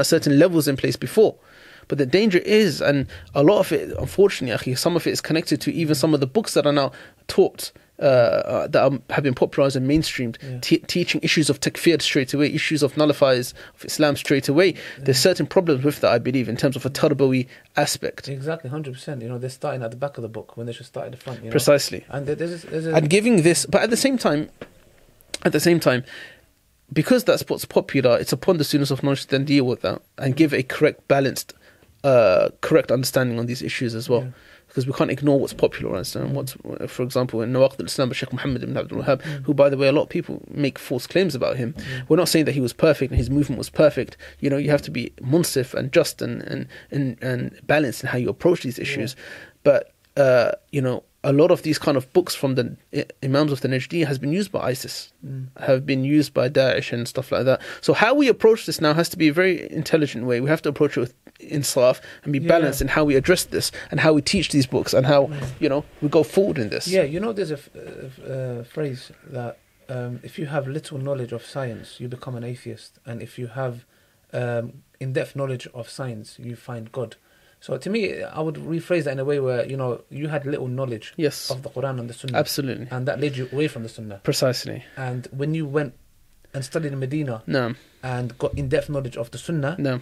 certain 0.03 0.39
levels 0.39 0.67
in 0.67 0.77
place 0.77 0.95
before. 0.95 1.35
But 1.89 1.97
the 1.97 2.05
danger 2.05 2.37
is, 2.39 2.81
and 2.81 3.07
a 3.35 3.43
lot 3.43 3.59
of 3.59 3.71
it, 3.73 3.91
unfortunately, 3.97 4.75
some 4.75 4.95
of 4.95 5.05
it 5.05 5.11
is 5.11 5.19
connected 5.19 5.59
to 5.61 5.73
even 5.73 5.95
some 5.95 6.13
of 6.13 6.21
the 6.21 6.27
books 6.27 6.53
that 6.53 6.65
are 6.65 6.71
now 6.71 6.93
taught. 7.27 7.71
Uh, 8.01 8.05
uh, 8.05 8.67
that 8.67 8.81
are, 8.81 8.97
have 9.09 9.25
been 9.25 9.33
popularized 9.33 9.75
and 9.75 9.85
mainstreamed, 9.85 10.37
Yeah. 10.41 10.59
te- 10.61 10.77
teaching 10.77 11.19
issues 11.21 11.49
of 11.49 11.59
takfir 11.59 12.01
straight 12.01 12.33
away, 12.33 12.47
issues 12.53 12.81
of 12.81 12.93
nullifiers 12.93 13.53
of 13.75 13.83
Islam 13.83 14.15
straight 14.15 14.47
away. 14.47 14.75
There's 14.99 15.19
certain 15.19 15.45
problems 15.45 15.83
with 15.83 15.99
that, 15.99 16.13
I 16.13 16.17
believe, 16.17 16.47
in 16.47 16.55
terms 16.55 16.77
of 16.77 16.85
a 16.85 16.89
tarbawi 16.89 17.47
aspect. 17.75 18.29
Exactly, 18.29 18.69
hundred 18.69 18.93
percent. 18.93 19.21
You 19.21 19.27
know, 19.27 19.37
they're 19.37 19.49
starting 19.49 19.83
at 19.83 19.91
the 19.91 19.97
back 19.97 20.17
of 20.17 20.21
the 20.21 20.29
book 20.29 20.55
when 20.55 20.65
they 20.65 20.71
should 20.71 20.85
start 20.85 21.07
at 21.07 21.11
the 21.11 21.17
front. 21.17 21.39
You 21.39 21.47
know? 21.47 21.51
Precisely. 21.51 22.05
And 22.07 22.25
there's, 22.25 22.63
there's 22.63 22.85
a, 22.87 22.93
and 22.95 23.09
giving 23.09 23.41
this 23.41 23.65
but 23.65 23.81
at 23.81 23.89
the 23.89 23.97
same 23.97 24.17
time 24.17 24.49
at 25.43 25.51
the 25.51 25.59
same 25.59 25.81
time 25.81 26.05
because 26.93 27.25
that's 27.25 27.43
what's 27.49 27.65
popular 27.65 28.17
it's 28.17 28.31
upon 28.31 28.55
the 28.59 28.63
students 28.63 28.91
of 28.91 29.03
knowledge 29.03 29.23
to 29.23 29.27
then 29.31 29.43
deal 29.43 29.65
with 29.65 29.81
that 29.81 30.01
and 30.17 30.37
give 30.37 30.53
a 30.53 30.63
correct 30.63 31.05
balanced 31.09 31.53
uh 32.03 32.49
correct 32.61 32.91
understanding 32.91 33.39
on 33.39 33.45
these 33.45 33.61
issues 33.61 33.93
as 33.95 34.07
well. 34.09 34.23
Yeah. 34.23 34.29
because 34.67 34.85
we 34.85 34.93
can't 34.93 35.09
ignore 35.11 35.39
what's 35.39 35.53
popularized 35.53 36.15
and 36.15 36.35
what's 36.35 36.53
for 36.87 37.03
example 37.03 37.41
in 37.41 37.51
Nawaqid 37.51 37.79
al-Islam 37.79 38.09
by 38.09 38.13
Sheikh 38.15 38.31
Muhammad 38.31 38.63
ibn 38.63 38.77
Abdul 38.77 39.01
Wahhab 39.01 39.21
who 39.43 39.53
by 39.53 39.67
the 39.67 39.75
way 39.77 39.87
a 39.87 39.91
lot 39.91 40.03
of 40.03 40.09
people 40.09 40.41
make 40.49 40.77
false 40.79 41.07
claims 41.07 41.35
about 41.35 41.57
him. 41.57 41.75
We're 42.07 42.17
not 42.17 42.29
saying 42.29 42.45
that 42.45 42.53
he 42.53 42.61
was 42.61 42.71
perfect 42.73 43.11
and 43.11 43.17
his 43.17 43.29
movement 43.29 43.57
was 43.57 43.69
perfect. 43.69 44.15
You 44.39 44.49
know 44.49 44.57
you 44.57 44.69
have 44.69 44.83
to 44.83 44.91
be 44.91 45.11
munsif 45.21 45.73
and 45.73 45.91
just 45.91 46.21
and 46.21 46.41
and 46.43 46.67
and, 46.91 47.17
and 47.21 47.59
balanced 47.65 48.03
in 48.03 48.09
how 48.09 48.17
you 48.17 48.29
approach 48.29 48.61
these 48.63 48.79
issues. 48.79 49.15
But 49.63 49.91
uh, 50.15 50.51
you 50.71 50.81
know, 50.81 51.03
a 51.23 51.33
lot 51.33 51.51
of 51.51 51.63
these 51.63 51.77
kind 51.77 51.97
of 51.97 52.11
books 52.13 52.33
from 52.33 52.55
the 52.55 52.77
Imams 53.21 53.51
of 53.51 53.59
the 53.61 53.67
Najdi 53.67 54.05
has 54.07 54.17
been 54.17 54.31
used 54.31 54.51
by 54.51 54.61
ISIS, 54.69 55.11
have 55.59 55.85
been 55.85 56.03
used 56.05 56.33
by 56.33 56.47
Daesh 56.49 56.93
and 56.93 57.07
stuff 57.07 57.31
like 57.31 57.43
that. 57.45 57.61
So 57.81 57.93
how 57.93 58.13
we 58.13 58.27
approach 58.29 58.65
this 58.65 58.79
now 58.79 58.93
has 58.93 59.09
to 59.09 59.17
be 59.17 59.27
a 59.27 59.33
very 59.33 59.69
intelligent 59.71 60.25
way. 60.25 60.39
We 60.39 60.49
have 60.49 60.61
to 60.61 60.69
approach 60.69 60.95
it 60.97 61.01
with 61.01 61.13
insaf 61.41 61.99
and 62.23 62.31
be 62.31 62.39
Yeah. 62.39 62.47
balanced 62.47 62.81
in 62.81 62.87
how 62.89 63.03
we 63.03 63.15
address 63.15 63.43
this 63.45 63.71
and 63.91 63.99
how 63.99 64.13
we 64.13 64.21
teach 64.21 64.49
these 64.51 64.65
books 64.65 64.93
and 64.93 65.05
how 65.05 65.29
you 65.59 65.67
know 65.69 65.83
we 66.01 66.07
go 66.09 66.23
forward 66.23 66.57
in 66.57 66.69
this. 66.69 66.87
Yeah, 66.87 67.03
you 67.03 67.19
know, 67.19 67.33
there's 67.33 67.51
a, 67.51 67.55
f- 67.55 67.69
a- 67.75 68.59
a 68.61 68.63
phrase 68.63 69.11
that 69.29 69.57
um, 69.89 70.19
if 70.23 70.39
you 70.39 70.45
have 70.45 70.67
little 70.67 70.97
knowledge 70.99 71.31
of 71.33 71.45
science, 71.45 71.99
you 71.99 72.07
become 72.07 72.35
an 72.35 72.43
atheist, 72.43 72.99
and 73.05 73.21
if 73.21 73.37
you 73.39 73.47
have 73.47 73.85
um, 74.31 74.83
in-depth 74.99 75.35
knowledge 75.35 75.67
of 75.73 75.89
science, 75.89 76.37
you 76.39 76.55
find 76.55 76.91
God. 76.91 77.15
So 77.61 77.77
to 77.77 77.89
me, 77.89 78.23
I 78.23 78.39
would 78.39 78.55
rephrase 78.55 79.03
that 79.03 79.11
in 79.11 79.19
a 79.19 79.25
way 79.25 79.39
where 79.39 79.65
you 79.65 79.75
know 79.75 80.01
you 80.09 80.27
had 80.29 80.45
little 80.45 80.67
knowledge 80.67 81.13
Yes. 81.17 81.51
of 81.51 81.61
the 81.63 81.69
Quran 81.69 81.99
and 81.99 82.09
the 82.09 82.13
Sunnah, 82.13 82.37
Absolutely. 82.37 82.87
and 82.89 83.05
that 83.07 83.19
led 83.19 83.35
you 83.35 83.49
away 83.51 83.67
from 83.67 83.83
the 83.83 83.89
Sunnah. 83.89 84.21
Precisely. 84.23 84.83
And 84.95 85.27
when 85.31 85.53
you 85.53 85.65
went 85.65 85.93
and 86.53 86.63
studied 86.63 86.93
in 86.93 86.99
Medina 86.99 87.43
No. 87.47 87.75
and 88.01 88.37
got 88.37 88.53
in-depth 88.57 88.89
knowledge 88.89 89.17
of 89.17 89.29
the 89.31 89.37
Sunnah 89.37 89.75
No. 89.77 89.99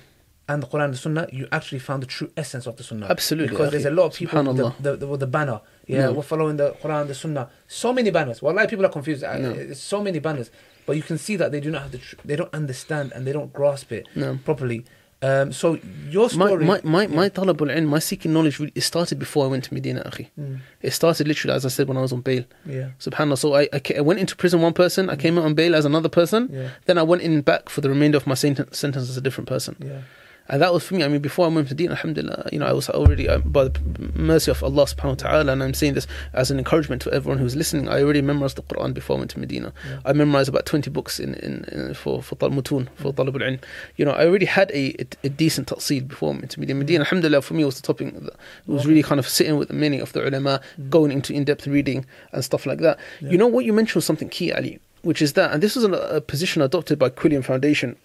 and 0.48 0.62
the 0.64 0.68
Quran 0.68 0.86
and 0.86 0.94
the 0.94 0.98
Sunnah, 1.00 1.28
you 1.34 1.48
actually 1.52 1.80
found 1.80 2.04
the 2.04 2.08
true 2.08 2.30
essence 2.38 2.68
of 2.68 2.78
the 2.78 2.84
Sunnah. 2.84 3.08
Absolutely, 3.10 3.50
Because 3.50 3.72
there's 3.72 3.86
a 3.86 3.92
lot 3.92 4.06
of 4.06 4.14
people 4.14 4.44
with 4.44 4.58
the, 4.58 4.74
the, 4.80 4.96
the, 4.98 5.08
with 5.08 5.20
the 5.20 5.28
banner. 5.28 5.60
Yeah, 5.88 6.06
No. 6.06 6.14
we're 6.14 6.22
following 6.22 6.58
the 6.58 6.72
Quran 6.82 7.02
and 7.02 7.10
the 7.10 7.16
Sunnah. 7.16 7.50
So 7.68 7.92
many 7.92 8.12
banners. 8.12 8.42
Well, 8.42 8.54
a 8.54 8.56
lot 8.56 8.66
of 8.66 8.70
people 8.70 8.86
are 8.86 8.90
confused. 8.90 9.24
No. 9.24 9.50
It's 9.52 9.82
so 9.82 10.02
many 10.04 10.20
banners. 10.20 10.52
But 10.86 10.96
you 10.96 11.02
can 11.04 11.18
see 11.18 11.36
that 11.38 11.52
they 11.52 11.60
do 11.60 11.70
not 11.72 11.82
have 11.82 11.92
the, 11.92 11.98
tr- 11.98 12.16
they 12.24 12.36
don't 12.38 12.54
understand 12.54 13.12
and 13.14 13.26
they 13.28 13.34
don't 13.34 13.52
grasp 13.52 13.92
it 13.92 14.08
No. 14.16 14.38
properly. 14.46 14.86
Um, 15.22 15.52
so 15.52 15.80
your 16.10 16.26
My 16.36 16.48
story. 16.48 16.66
my 16.66 16.80
my, 16.84 17.02
Yeah. 17.04 17.16
my 17.16 17.30
talab 17.30 17.60
al-ilm, 17.62 17.88
my 17.88 17.98
seeking 18.00 18.34
knowledge 18.34 18.60
really, 18.60 18.72
it 18.76 18.82
started 18.82 19.18
before 19.18 19.46
I 19.46 19.48
went 19.48 19.64
to 19.64 19.74
Medina, 19.74 20.02
akhi. 20.06 20.28
Mm, 20.40 20.60
It 20.82 20.92
started 20.94 21.28
literally 21.28 21.56
as 21.56 21.66
I 21.66 21.70
said 21.70 21.88
when 21.88 21.98
I 21.98 22.02
was 22.02 22.12
on 22.14 22.22
bail. 22.22 22.44
yeah. 22.68 22.90
Subhanallah. 23.00 23.38
So 23.40 23.56
I, 23.56 23.64
I, 23.74 23.82
I 23.98 24.02
went 24.02 24.20
into 24.20 24.36
prison 24.36 24.62
one 24.62 24.74
person, 24.74 25.10
I 25.10 25.16
came 25.16 25.38
out 25.40 25.46
on 25.46 25.56
bail 25.56 25.74
as 25.76 25.86
another 25.86 26.10
person, 26.10 26.50
Yeah. 26.52 26.70
then 26.86 26.98
I 27.00 27.04
went 27.04 27.24
in 27.24 27.42
back 27.42 27.68
for 27.70 27.82
the 27.82 27.90
remainder 27.90 28.18
of 28.18 28.28
my 28.28 28.36
senten- 28.36 28.74
sentence 28.76 29.10
as 29.10 29.18
a 29.18 29.22
different 29.22 29.48
person. 29.48 29.76
Yeah. 29.80 30.02
And 30.50 30.62
that 30.62 30.72
was 30.74 30.84
for 30.84 30.96
me. 30.96 31.04
I 31.04 31.10
mean, 31.10 31.20
before 31.22 31.46
I 31.46 31.50
went 31.50 31.68
to 31.68 31.74
Deen, 31.76 31.92
Alhamdulillah, 31.92 32.50
you 32.54 32.60
know, 32.60 32.66
I 32.68 32.72
was 32.72 32.90
already, 32.90 33.28
uh, 33.28 33.40
by 33.40 33.66
the 33.66 33.80
mercy 34.16 34.50
of 34.50 34.64
Allah 34.64 34.86
subhanahu 34.86 35.04
wa 35.10 35.14
ta'ala, 35.16 35.52
and 35.52 35.62
I'm 35.62 35.74
saying 35.74 35.94
this 35.96 36.08
as 36.34 36.50
an 36.52 36.58
encouragement 36.58 37.02
to 37.02 37.12
everyone 37.12 37.38
who's 37.38 37.56
listening, 37.56 37.90
I 37.90 38.02
already 38.02 38.22
memorized 38.22 38.56
the 38.56 38.62
Quran 38.62 38.94
before 38.94 39.18
I 39.18 39.20
went 39.20 39.32
to 39.32 39.40
Medina. 39.40 39.74
Yeah. 39.90 40.00
I 40.06 40.14
memorized 40.14 40.48
about 40.48 40.66
20 40.66 40.90
books 40.90 41.20
in, 41.20 41.34
in, 41.36 41.66
in 41.66 41.94
for, 41.94 42.24
for 42.24 42.36
Tal 42.36 42.52
Mutun, 42.52 42.88
for 42.96 43.12
Talib 43.12 43.36
al 43.36 43.42
Ilm. 43.42 43.60
You 43.98 44.06
know, 44.06 44.12
I 44.12 44.26
already 44.26 44.46
had 44.46 44.72
a, 44.72 44.96
a, 45.02 45.08
a 45.26 45.30
decent 45.30 45.68
taqsil 45.68 46.08
before 46.08 46.34
I 46.34 46.38
went 46.38 46.52
to 46.52 46.60
Medina. 46.62 46.80
Medina, 46.80 47.00
Alhamdulillah, 47.02 47.42
for 47.42 47.54
me 47.54 47.66
was 47.66 47.76
the 47.82 47.86
topic, 47.86 48.14
that- 48.14 48.34
it 48.34 48.72
was 48.72 48.86
really 48.88 49.04
kind 49.04 49.20
of 49.20 49.28
sitting 49.28 49.58
with 49.58 49.72
many 49.72 50.00
of 50.00 50.14
the 50.14 50.26
ulama, 50.26 50.62
going 50.90 51.12
into 51.12 51.34
in 51.34 51.44
depth 51.44 51.68
reading 51.68 52.06
and 52.32 52.44
stuff 52.44 52.66
like 52.66 52.80
that. 52.80 53.00
Yeah. 53.20 53.32
You 53.32 53.38
know, 53.38 53.48
what 53.48 53.66
you 53.66 53.74
mentioned 53.74 53.96
was 53.96 54.06
something 54.06 54.30
key, 54.30 54.54
Ali, 54.54 54.80
which 55.02 55.22
is 55.22 55.34
that, 55.34 55.52
and 55.52 55.62
this 55.62 55.76
was 55.76 55.84
a, 55.84 55.92
a 55.92 56.22
position 56.22 56.62
adopted 56.62 56.98
by 56.98 57.10
Quilliam 57.10 57.44
Foundation 57.44 57.98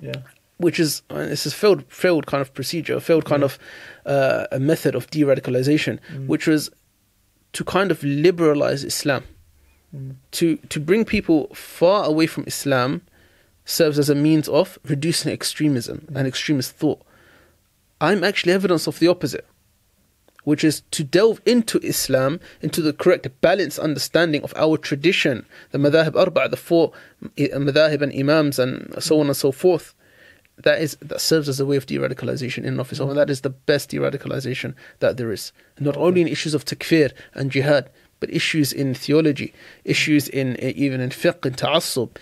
Yeah. 0.00 0.14
Which 0.64 0.78
is 0.84 1.02
uh, 1.10 1.26
this 1.32 1.44
is 1.46 1.54
failed 1.62 1.82
failed 1.88 2.24
kind 2.32 2.42
of 2.42 2.50
procedure, 2.58 2.96
a 2.96 3.00
failed 3.00 3.24
kind 3.24 3.42
Yeah. 3.42 3.46
of 3.50 3.58
uh, 4.14 4.46
a 4.58 4.60
method 4.60 4.94
of 4.94 5.04
de-radicalization, 5.14 5.94
Mm. 6.14 6.26
which 6.32 6.46
was 6.52 6.70
to 7.56 7.62
kind 7.64 7.90
of 7.90 7.98
liberalize 8.02 8.82
Islam, 8.92 9.22
Mm. 9.94 10.14
to 10.38 10.46
to 10.72 10.78
bring 10.88 11.04
people 11.16 11.38
far 11.54 12.00
away 12.12 12.26
from 12.34 12.44
Islam, 12.46 12.90
serves 13.64 13.98
as 13.98 14.08
a 14.10 14.14
means 14.28 14.46
of 14.48 14.78
reducing 14.92 15.32
extremism 15.32 15.98
and 16.16 16.26
extremist 16.26 16.70
thought. 16.80 17.00
I'm 18.08 18.22
actually 18.24 18.52
evidence 18.54 18.84
of 18.90 18.98
the 18.98 19.08
opposite, 19.14 19.46
which 20.44 20.62
is 20.70 20.82
to 20.96 21.02
delve 21.18 21.40
into 21.54 21.78
Islam, 21.94 22.32
into 22.62 22.80
the 22.82 22.92
correct 23.02 23.26
balanced 23.40 23.78
understanding 23.88 24.42
of 24.42 24.52
our 24.64 24.76
tradition, 24.88 25.36
the 25.72 25.78
madhahib 25.84 26.14
arba, 26.16 26.48
the 26.48 26.56
four 26.68 26.84
i- 27.42 27.52
madhahib 27.68 28.00
and 28.04 28.12
imams, 28.22 28.58
and 28.58 28.72
so 29.06 29.20
on 29.20 29.26
and 29.26 29.36
so 29.36 29.52
forth. 29.52 29.86
That 30.62 30.80
is 30.80 30.96
that 31.00 31.20
serves 31.20 31.48
as 31.48 31.60
a 31.60 31.66
way 31.66 31.76
of 31.76 31.86
de-radicalization 31.86 32.58
in 32.58 32.66
and 32.74 32.80
of 32.80 32.90
itself, 32.90 33.10
and 33.10 33.18
that 33.18 33.30
is 33.30 33.40
the 33.42 33.50
best 33.50 33.90
de-radicalization 33.90 34.74
that 35.00 35.16
there 35.16 35.32
is. 35.32 35.52
Not 35.78 35.96
only 35.96 36.20
in 36.20 36.28
issues 36.28 36.54
of 36.54 36.64
takfir 36.64 37.12
and 37.34 37.50
jihad, 37.50 37.90
but 38.20 38.30
issues 38.30 38.72
in 38.72 38.94
theology, 38.94 39.52
issues 39.84 40.28
in 40.28 40.56
uh, 40.62 40.72
even 40.76 41.00
in 41.00 41.10
fiqh 41.10 41.44
and 41.46 41.56
ta'assub, 41.56 42.16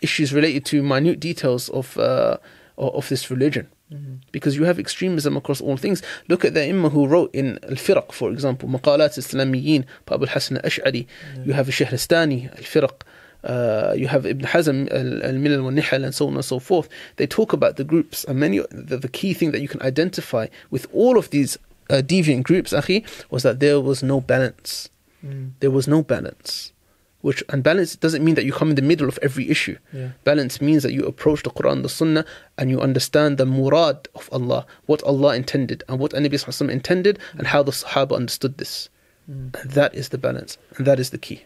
issues 0.00 0.32
related 0.32 0.64
to 0.66 0.82
minute 0.82 1.20
details 1.20 1.68
of 1.70 1.96
uh, 1.98 2.36
of 2.78 3.08
this 3.08 3.30
religion 3.30 3.68
Mhm. 3.92 4.20
because 4.32 4.56
you 4.56 4.64
have 4.64 4.78
extremism 4.78 5.36
across 5.36 5.60
all 5.60 5.76
things. 5.76 6.00
Look 6.26 6.42
at 6.46 6.54
the 6.54 6.62
Imam 6.64 6.90
who 6.90 7.06
wrote 7.06 7.30
in 7.34 7.58
Al 7.64 7.76
Firaq, 7.76 8.12
for 8.12 8.30
example, 8.32 8.66
Maqalat 8.66 9.18
Islamiyyin, 9.18 9.84
by 10.06 10.14
Abu 10.14 10.26
Hassan 10.26 10.56
Ash'ari. 10.64 11.06
You 11.44 11.52
have 11.52 11.66
Shahristani, 11.68 12.48
Al 12.50 12.64
Firaq. 12.64 13.02
Uh, 13.44 13.94
you 13.96 14.08
have 14.08 14.24
Ibn 14.24 14.46
Hazm, 14.46 14.90
Al 14.90 15.34
Milal 15.34 15.62
wal 15.62 15.72
Nihal, 15.72 16.04
and 16.04 16.14
so 16.14 16.26
on 16.26 16.34
and 16.34 16.44
so 16.44 16.58
forth. 16.58 16.88
They 17.16 17.26
talk 17.26 17.52
about 17.52 17.76
the 17.76 17.84
groups, 17.84 18.24
and 18.24 18.40
many. 18.40 18.58
The, 18.70 18.96
the 18.96 19.08
key 19.08 19.34
thing 19.34 19.50
that 19.52 19.60
you 19.60 19.68
can 19.68 19.82
identify 19.82 20.48
with 20.70 20.86
all 20.92 21.18
of 21.18 21.30
these 21.30 21.58
uh, 21.90 21.96
deviant 21.96 22.44
groups, 22.44 22.72
Akhi, 22.72 23.04
was 23.30 23.42
that 23.42 23.60
there 23.60 23.80
was 23.80 24.02
no 24.02 24.20
balance. 24.20 24.88
Mm. 25.24 25.52
There 25.60 25.70
was 25.70 25.86
no 25.86 26.02
balance. 26.02 26.72
Which 27.20 27.42
and 27.48 27.62
balance 27.62 27.96
doesn't 27.96 28.22
mean 28.22 28.34
that 28.34 28.44
you 28.44 28.52
come 28.52 28.68
in 28.68 28.76
the 28.76 28.82
middle 28.82 29.08
of 29.08 29.18
every 29.22 29.48
issue. 29.48 29.78
Yeah. 29.94 30.10
Balance 30.24 30.60
means 30.60 30.82
that 30.82 30.92
you 30.92 31.06
approach 31.06 31.42
the 31.42 31.50
Quran, 31.50 31.82
the 31.82 31.88
Sunnah, 31.88 32.26
and 32.58 32.68
you 32.68 32.82
understand 32.82 33.38
the 33.38 33.46
murad 33.46 34.08
of 34.14 34.28
Allah, 34.30 34.66
what 34.84 35.02
Allah 35.04 35.34
intended, 35.34 35.82
and 35.88 35.98
what 35.98 36.12
Nabi 36.12 36.34
Sallallahu 36.34 36.48
Alaihi 36.48 36.66
Wasallam 36.66 36.70
intended, 36.70 37.18
and 37.38 37.46
how 37.46 37.62
the 37.62 37.72
Sahaba 37.72 38.14
understood 38.14 38.58
this. 38.58 38.90
Mm. 39.30 39.58
And 39.58 39.70
that 39.70 39.94
is 39.94 40.10
the 40.10 40.18
balance, 40.18 40.58
and 40.76 40.86
that 40.86 41.00
is 41.00 41.10
the 41.10 41.18
key. 41.18 41.44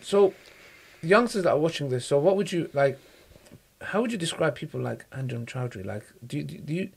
So, 0.00 0.32
youngsters 1.02 1.44
that 1.44 1.50
are 1.50 1.58
watching 1.58 1.88
this, 1.88 2.06
so 2.06 2.18
what 2.18 2.36
would 2.36 2.52
you 2.52 2.70
like? 2.72 2.98
How 3.80 4.00
would 4.00 4.12
you 4.12 4.18
describe 4.18 4.54
people 4.54 4.80
like 4.80 5.08
Anjem 5.10 5.44
Choudary? 5.46 5.84
Like, 5.84 6.04
do 6.26 6.38
you, 6.38 6.44
do 6.44 6.72
you, 6.72 6.90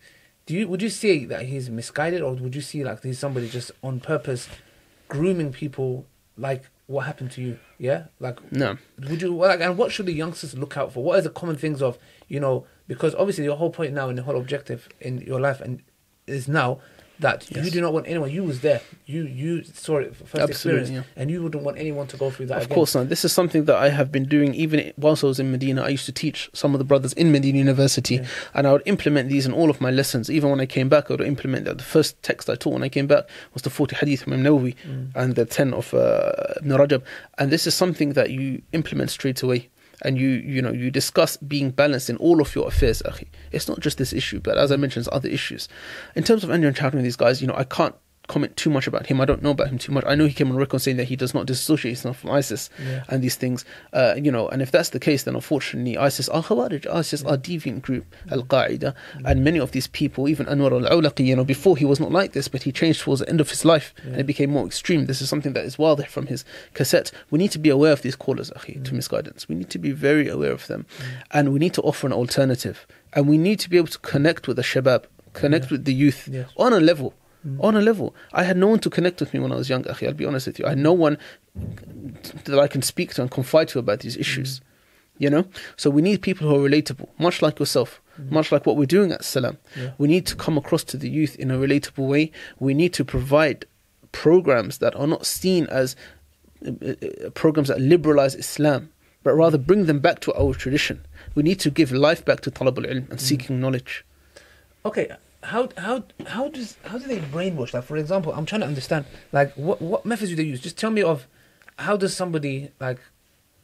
do 0.45 0.53
you, 0.53 0.67
would 0.67 0.81
you 0.81 0.89
say 0.89 1.25
that 1.25 1.43
he's 1.43 1.69
misguided, 1.69 2.21
or 2.21 2.33
would 2.33 2.55
you 2.55 2.61
see 2.61 2.83
like 2.83 3.01
he's 3.03 3.19
somebody 3.19 3.49
just 3.49 3.71
on 3.83 3.99
purpose 3.99 4.47
grooming 5.07 5.51
people, 5.51 6.05
like 6.37 6.63
what 6.87 7.05
happened 7.05 7.31
to 7.31 7.41
you? 7.41 7.59
Yeah, 7.79 8.05
like 8.19 8.39
No. 8.51 8.77
would 9.09 9.21
you 9.21 9.35
like, 9.35 9.61
and 9.61 9.77
what 9.77 9.91
should 9.91 10.05
the 10.05 10.13
youngsters 10.13 10.55
look 10.57 10.77
out 10.77 10.93
for? 10.93 11.03
What 11.03 11.17
are 11.19 11.21
the 11.21 11.29
common 11.29 11.55
things 11.55 11.81
of 11.81 11.97
you 12.27 12.39
know? 12.39 12.65
Because 12.87 13.15
obviously 13.15 13.43
your 13.43 13.57
whole 13.57 13.71
point 13.71 13.93
now 13.93 14.09
and 14.09 14.17
the 14.17 14.23
whole 14.23 14.37
objective 14.37 14.87
in 15.01 15.21
your 15.21 15.39
life 15.39 15.59
and 15.59 15.81
is 16.27 16.47
now 16.47 16.79
that 17.19 17.49
you 17.51 17.69
do 17.71 17.81
not 17.81 17.93
want 17.93 18.07
anyone. 18.07 18.29
You 18.31 18.43
was 18.43 18.61
there. 18.61 18.81
You 19.05 19.23
you 19.23 19.63
saw 19.63 19.97
it 19.97 20.15
first 20.15 20.35
Absolutely, 20.35 20.81
experience, 20.81 21.07
and 21.15 21.31
you 21.31 21.41
wouldn't 21.43 21.63
want 21.63 21.77
anyone 21.77 22.07
to 22.07 22.17
go 22.17 22.29
through 22.31 22.47
that. 22.47 22.57
Of 22.57 22.63
again. 22.65 22.75
course 22.75 22.95
not. 22.95 23.09
This 23.09 23.23
is 23.23 23.31
something 23.31 23.65
that 23.65 23.75
I 23.75 23.89
have 23.89 24.11
been 24.11 24.25
doing 24.25 24.53
even 24.55 24.91
whilst 24.97 25.23
I 25.23 25.27
was 25.27 25.39
in 25.39 25.51
Medina. 25.51 25.83
I 25.83 25.89
used 25.89 26.05
to 26.07 26.11
teach 26.11 26.49
some 26.53 26.73
of 26.75 26.79
the 26.79 26.85
brothers 26.85 27.13
in 27.13 27.31
Medina 27.31 27.57
University, 27.57 28.15
Yeah. 28.15 28.25
and 28.53 28.67
I 28.67 28.71
would 28.73 28.83
implement 28.85 29.29
these 29.29 29.45
in 29.45 29.53
all 29.53 29.69
of 29.69 29.79
my 29.79 29.91
lessons. 29.91 30.29
Even 30.29 30.49
when 30.49 30.59
I 30.59 30.65
came 30.65 30.89
back, 30.89 31.09
I 31.09 31.13
would 31.13 31.21
implement 31.21 31.65
that. 31.65 31.77
The 31.77 31.83
first 31.83 32.21
text 32.23 32.49
I 32.49 32.55
taught 32.55 32.73
when 32.73 32.83
I 32.83 32.89
came 32.89 33.07
back 33.07 33.25
was 33.53 33.61
the 33.63 33.69
40 33.69 33.95
hadith 33.95 34.23
from 34.23 34.33
Imam 34.33 34.45
Nawawi 34.45 34.75
Mm. 34.87 35.11
and 35.15 35.35
the 35.35 35.45
10 35.45 35.73
of 35.73 35.93
uh, 35.93 36.31
Ibn 36.61 36.71
Rajab. 36.71 37.01
And 37.37 37.51
this 37.51 37.65
is 37.67 37.73
something 37.75 38.13
that 38.13 38.29
you 38.31 38.61
implement 38.73 39.09
straight 39.11 39.41
away. 39.41 39.69
And 40.05 40.19
you, 40.19 40.27
you 40.27 40.61
know, 40.61 40.71
you 40.71 40.91
discuss 40.91 41.35
being 41.37 41.71
balanced 41.71 42.11
in 42.11 42.17
all 42.17 42.39
of 42.39 42.53
your 42.53 42.67
affairs, 42.67 43.01
akhi. 43.07 43.25
It's 43.51 43.67
not 43.67 43.79
just 43.79 43.97
this 43.97 44.13
issue, 44.13 44.39
but 44.39 44.55
as 44.55 44.71
I 44.71 44.75
mentioned, 44.75 45.05
there's 45.05 45.15
other 45.15 45.29
issues. 45.29 45.67
In 46.15 46.23
terms 46.23 46.43
of 46.43 46.51
Andrew 46.51 46.69
encountering 46.69 47.03
these 47.03 47.15
guys, 47.15 47.41
you 47.41 47.47
know, 47.47 47.55
I 47.57 47.63
can't 47.63 47.95
comment 48.27 48.55
too 48.57 48.69
much 48.69 48.87
about 48.87 49.05
him. 49.07 49.21
I 49.21 49.25
don't 49.25 49.43
know 49.43 49.51
about 49.51 49.67
him 49.69 49.77
too 49.77 49.91
much. 49.91 50.03
I 50.07 50.15
know 50.15 50.25
he 50.25 50.33
came 50.33 50.49
on 50.49 50.57
record 50.57 50.81
saying 50.81 50.97
that 50.97 51.05
he 51.05 51.15
does 51.15 51.33
not 51.33 51.45
dissociate 51.45 51.91
himself 51.97 52.19
from 52.19 52.31
ISIS 52.31 52.69
Yeah. 52.83 53.03
and 53.09 53.23
these 53.23 53.35
things. 53.35 53.65
Uh, 53.93 54.15
you 54.17 54.31
know, 54.31 54.47
and 54.49 54.61
if 54.61 54.71
that's 54.71 54.89
the 54.89 54.99
case, 54.99 55.23
then 55.23 55.35
unfortunately, 55.35 55.97
ISIS 55.97 56.27
are 56.29 56.41
Khawarij. 56.43 56.87
ISIS 56.87 57.23
are 57.23 57.37
deviant 57.37 57.81
group, 57.81 58.05
Al 58.31 58.43
Qaeda, 58.43 58.93
mm. 59.17 59.21
and 59.25 59.43
many 59.43 59.59
of 59.59 59.71
these 59.71 59.87
people, 59.87 60.27
even 60.27 60.45
Anwar 60.47 60.71
al 60.71 61.01
Awlaqi, 61.01 61.25
you 61.25 61.35
know, 61.35 61.43
before 61.43 61.77
he 61.77 61.85
was 61.85 61.99
not 61.99 62.11
like 62.11 62.33
this, 62.33 62.47
but 62.47 62.63
he 62.63 62.71
changed 62.71 63.01
towards 63.01 63.21
the 63.21 63.29
end 63.29 63.41
of 63.41 63.49
his 63.49 63.63
life 63.65 63.93
and 64.03 64.13
Yeah. 64.13 64.19
it 64.21 64.25
became 64.27 64.49
more 64.51 64.65
extreme. 64.65 65.05
This 65.05 65.21
is 65.21 65.29
something 65.29 65.53
that 65.53 65.65
is 65.65 65.77
wild 65.77 66.05
from 66.07 66.27
his 66.27 66.43
cassette. 66.73 67.11
We 67.31 67.37
need 67.39 67.51
to 67.51 67.59
be 67.59 67.69
aware 67.69 67.91
of 67.93 68.01
these 68.01 68.15
callers, 68.15 68.49
akhi, 68.51 68.83
to 68.83 68.91
mm. 68.91 68.95
misguidance. 68.95 69.47
We 69.47 69.55
need 69.55 69.69
to 69.69 69.79
be 69.79 69.91
very 69.91 70.27
aware 70.27 70.51
of 70.51 70.67
them, 70.67 70.85
mm. 70.97 71.03
and 71.31 71.53
we 71.53 71.59
need 71.59 71.73
to 71.75 71.81
offer 71.81 72.07
an 72.07 72.13
alternative, 72.13 72.85
and 73.13 73.27
we 73.27 73.37
need 73.37 73.59
to 73.59 73.69
be 73.69 73.77
able 73.77 73.87
to 73.87 73.99
connect 73.99 74.47
with 74.47 74.57
the 74.57 74.63
shabab, 74.63 75.03
connect 75.33 75.65
Yeah. 75.65 75.71
with 75.71 75.85
the 75.85 75.93
youth 75.93 76.29
on 76.57 76.73
a 76.73 76.79
level. 76.79 77.13
Mm. 77.45 77.63
On 77.63 77.75
a 77.75 77.81
level, 77.81 78.15
I 78.33 78.43
had 78.43 78.57
no 78.57 78.67
one 78.67 78.79
to 78.79 78.89
connect 78.89 79.19
with 79.19 79.33
me 79.33 79.39
when 79.39 79.51
I 79.51 79.55
was 79.55 79.69
young. 79.69 79.85
I'll 79.87 80.13
be 80.13 80.25
honest 80.25 80.47
with 80.47 80.59
you. 80.59 80.65
I 80.65 80.69
had 80.69 80.77
no 80.79 80.93
one 80.93 81.17
that 82.45 82.59
I 82.59 82.67
can 82.67 82.81
speak 82.81 83.13
to 83.15 83.21
and 83.21 83.29
confide 83.29 83.67
to 83.69 83.79
about 83.79 83.99
these 83.99 84.17
issues. 84.17 84.61
You 85.17 85.29
know, 85.29 85.45
so 85.77 85.89
we 85.89 86.01
need 86.01 86.21
people 86.21 86.49
who 86.49 86.55
are 86.55 86.69
relatable, 86.69 87.07
much 87.17 87.41
like 87.41 87.57
yourself, 87.57 88.01
much 88.29 88.51
like 88.51 88.65
what 88.65 88.75
we're 88.75 88.85
doing 88.85 89.13
at 89.13 89.23
Salam. 89.23 89.57
Yeah. 89.77 89.91
We 89.97 90.09
need 90.09 90.25
to 90.25 90.35
come 90.35 90.57
across 90.57 90.83
to 90.85 90.97
the 90.97 91.09
youth 91.09 91.37
in 91.37 91.51
a 91.51 91.57
relatable 91.57 92.05
way. 92.05 92.31
We 92.59 92.73
need 92.73 92.93
to 92.95 93.05
provide 93.05 93.65
programs 94.11 94.79
that 94.79 94.93
are 94.95 95.07
not 95.07 95.25
seen 95.25 95.67
as 95.67 95.95
uh, 96.67 96.71
uh, 96.71 97.29
programs 97.29 97.69
that 97.69 97.79
liberalize 97.79 98.35
Islam, 98.35 98.89
but 99.23 99.33
rather 99.35 99.57
bring 99.57 99.85
them 99.85 99.99
back 99.99 100.19
to 100.21 100.33
our 100.33 100.53
tradition. 100.53 101.05
We 101.33 101.43
need 101.43 101.61
to 101.61 101.69
give 101.69 101.93
life 101.93 102.25
back 102.25 102.41
to 102.41 102.51
talab 102.51 102.77
al-ilm 102.77 103.09
and 103.09 103.21
seeking 103.21 103.61
knowledge. 103.61 104.03
Okay, 104.85 105.07
how 105.45 105.69
how 105.77 106.03
how 106.27 106.47
does 106.49 106.77
how 106.85 106.97
do 106.97 107.07
they 107.07 107.19
brainwash? 107.19 107.73
Like 107.73 107.83
for 107.83 107.97
example, 107.97 108.33
I'm 108.33 108.45
trying 108.45 108.61
to 108.61 108.67
understand. 108.67 109.05
Like 109.31 109.53
what 109.55 109.81
what 109.81 110.05
methods 110.05 110.29
do 110.31 110.35
they 110.35 110.43
use? 110.43 110.59
Just 110.61 110.77
tell 110.77 110.91
me 110.91 111.01
of 111.03 111.27
how 111.77 111.95
does 111.97 112.15
somebody 112.15 112.71
like 112.79 112.99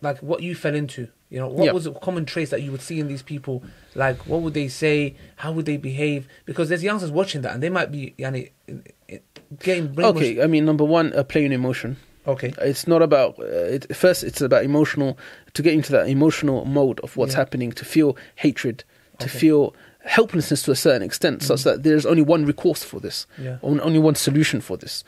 like 0.01 0.19
what 0.19 0.41
you 0.41 0.55
fell 0.55 0.75
into. 0.75 1.07
You 1.29 1.39
know, 1.39 1.47
what 1.47 1.73
was 1.73 1.85
the 1.85 1.93
common 1.93 2.25
traits 2.25 2.51
that 2.51 2.61
you 2.61 2.71
would 2.73 2.81
see 2.81 2.99
in 2.99 3.07
these 3.07 3.21
people? 3.21 3.63
Like, 3.95 4.17
what 4.27 4.41
would 4.41 4.53
they 4.53 4.67
say? 4.67 5.15
How 5.37 5.53
would 5.53 5.65
they 5.65 5.77
behave? 5.77 6.27
Because 6.45 6.67
there's 6.67 6.83
youngsters 6.83 7.09
watching 7.09 7.41
that, 7.43 7.53
and 7.53 7.63
they 7.63 7.69
might 7.69 7.89
be, 7.89 8.13
yani, 8.19 8.51
in- 8.67 8.83
in- 9.07 9.21
getting 9.59 9.87
brainwashed. 9.95 10.15
Okay, 10.17 10.43
I 10.43 10.47
mean, 10.47 10.65
number 10.65 10.83
one, 10.83 11.13
uh, 11.13 11.23
play 11.23 11.45
an 11.45 11.53
emotion. 11.53 11.95
Okay. 12.27 12.51
It's 12.59 12.85
not 12.85 13.01
about 13.01 13.39
uh, 13.39 13.45
it, 13.45 13.95
first. 13.95 14.25
It's 14.25 14.41
about 14.41 14.65
emotional 14.65 15.17
to 15.53 15.61
get 15.61 15.73
into 15.73 15.93
that 15.93 16.09
emotional 16.09 16.65
mode 16.65 16.99
of 16.99 17.15
what's 17.15 17.31
Yeah. 17.31 17.37
happening, 17.39 17.71
to 17.73 17.85
feel 17.85 18.17
hatred, 18.35 18.83
to 19.19 19.27
Okay. 19.27 19.39
feel 19.39 19.73
helplessness 20.03 20.63
to 20.63 20.71
a 20.71 20.75
certain 20.75 21.01
extent, 21.03 21.43
such 21.43 21.63
that 21.63 21.83
there's 21.83 22.05
only 22.05 22.21
one 22.23 22.45
recourse 22.45 22.83
for 22.83 22.99
this, 22.99 23.27
Yeah. 23.37 23.57
only 23.63 23.99
one 23.99 24.15
solution 24.15 24.61
for 24.61 24.77
this. 24.77 25.03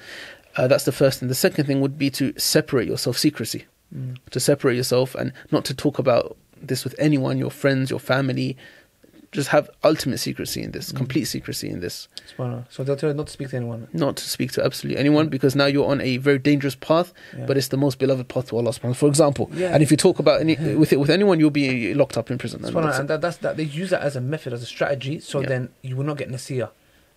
Uh, 0.56 0.68
that's 0.68 0.86
the 0.86 0.92
first 0.92 1.20
thing. 1.20 1.30
The 1.30 1.36
second 1.36 1.66
thing 1.66 1.82
would 1.82 1.98
be 1.98 2.10
to 2.12 2.34
separate 2.38 2.88
yourself, 2.88 3.18
secrecy, 3.18 3.66
Mm. 3.96 4.18
to 4.32 4.40
separate 4.40 4.76
yourself 4.76 5.16
and 5.16 5.34
not 5.52 5.66
to 5.66 5.74
talk 5.74 6.00
about 6.00 6.38
this 6.62 6.84
with 6.84 6.96
anyone, 6.98 7.38
your 7.38 7.52
friends, 7.52 7.90
your 7.90 8.00
family. 8.00 8.56
Just 9.34 9.50
have 9.50 9.70
ultimate 9.84 10.20
secrecy 10.20 10.62
in 10.62 10.72
this, 10.72 10.92
mm. 10.92 10.96
complete 10.96 11.26
secrecy 11.26 11.70
in 11.70 11.80
this 11.82 12.08
So 12.70 12.84
they'll 12.84 12.96
tell 12.96 13.10
you 13.10 13.16
not 13.16 13.28
to 13.28 13.34
speak 13.34 13.50
to 13.50 13.58
anyone. 13.58 13.88
not 13.92 14.16
to 14.18 14.30
speak 14.30 14.52
to 14.54 14.64
absolutely 14.64 15.00
anyone 15.00 15.28
because 15.28 15.56
now 15.56 15.66
you're 15.66 15.90
on 15.90 16.00
a 16.02 16.18
very 16.18 16.40
dangerous 16.40 16.76
path, 16.76 17.14
Yeah. 17.38 17.46
but 17.48 17.58
it's 17.58 17.70
the 17.70 17.78
most 17.78 18.00
beloved 18.00 18.28
path 18.28 18.50
to 18.50 18.58
Allah 18.58 18.72
subhanahu 18.72 18.96
for 18.96 19.08
example. 19.10 19.50
Yeah. 19.54 19.74
And 19.74 19.82
if 19.84 19.90
you 19.92 19.98
talk 19.98 20.20
about 20.20 20.40
any 20.40 20.56
with 20.76 20.94
it 20.94 21.00
with 21.00 21.10
anyone, 21.10 21.40
you'll 21.40 21.50
be 21.66 21.94
locked 21.94 22.18
up 22.18 22.30
in 22.32 22.38
prison. 22.38 22.64
And 22.64 22.76
that's 22.76 23.00
and 23.00 23.10
that, 23.10 23.22
that's 23.22 23.38
that 23.38 23.58
they 23.58 23.64
use 23.64 23.90
that 23.90 24.02
as 24.02 24.16
a 24.16 24.22
method, 24.22 24.54
as 24.54 24.62
a 24.62 24.68
strategy, 24.68 25.20
so 25.20 25.42
Yeah. 25.42 25.48
then 25.50 25.70
you 25.82 25.96
will 25.98 26.06
not 26.06 26.18
get 26.18 26.30
nasiyah 26.30 26.70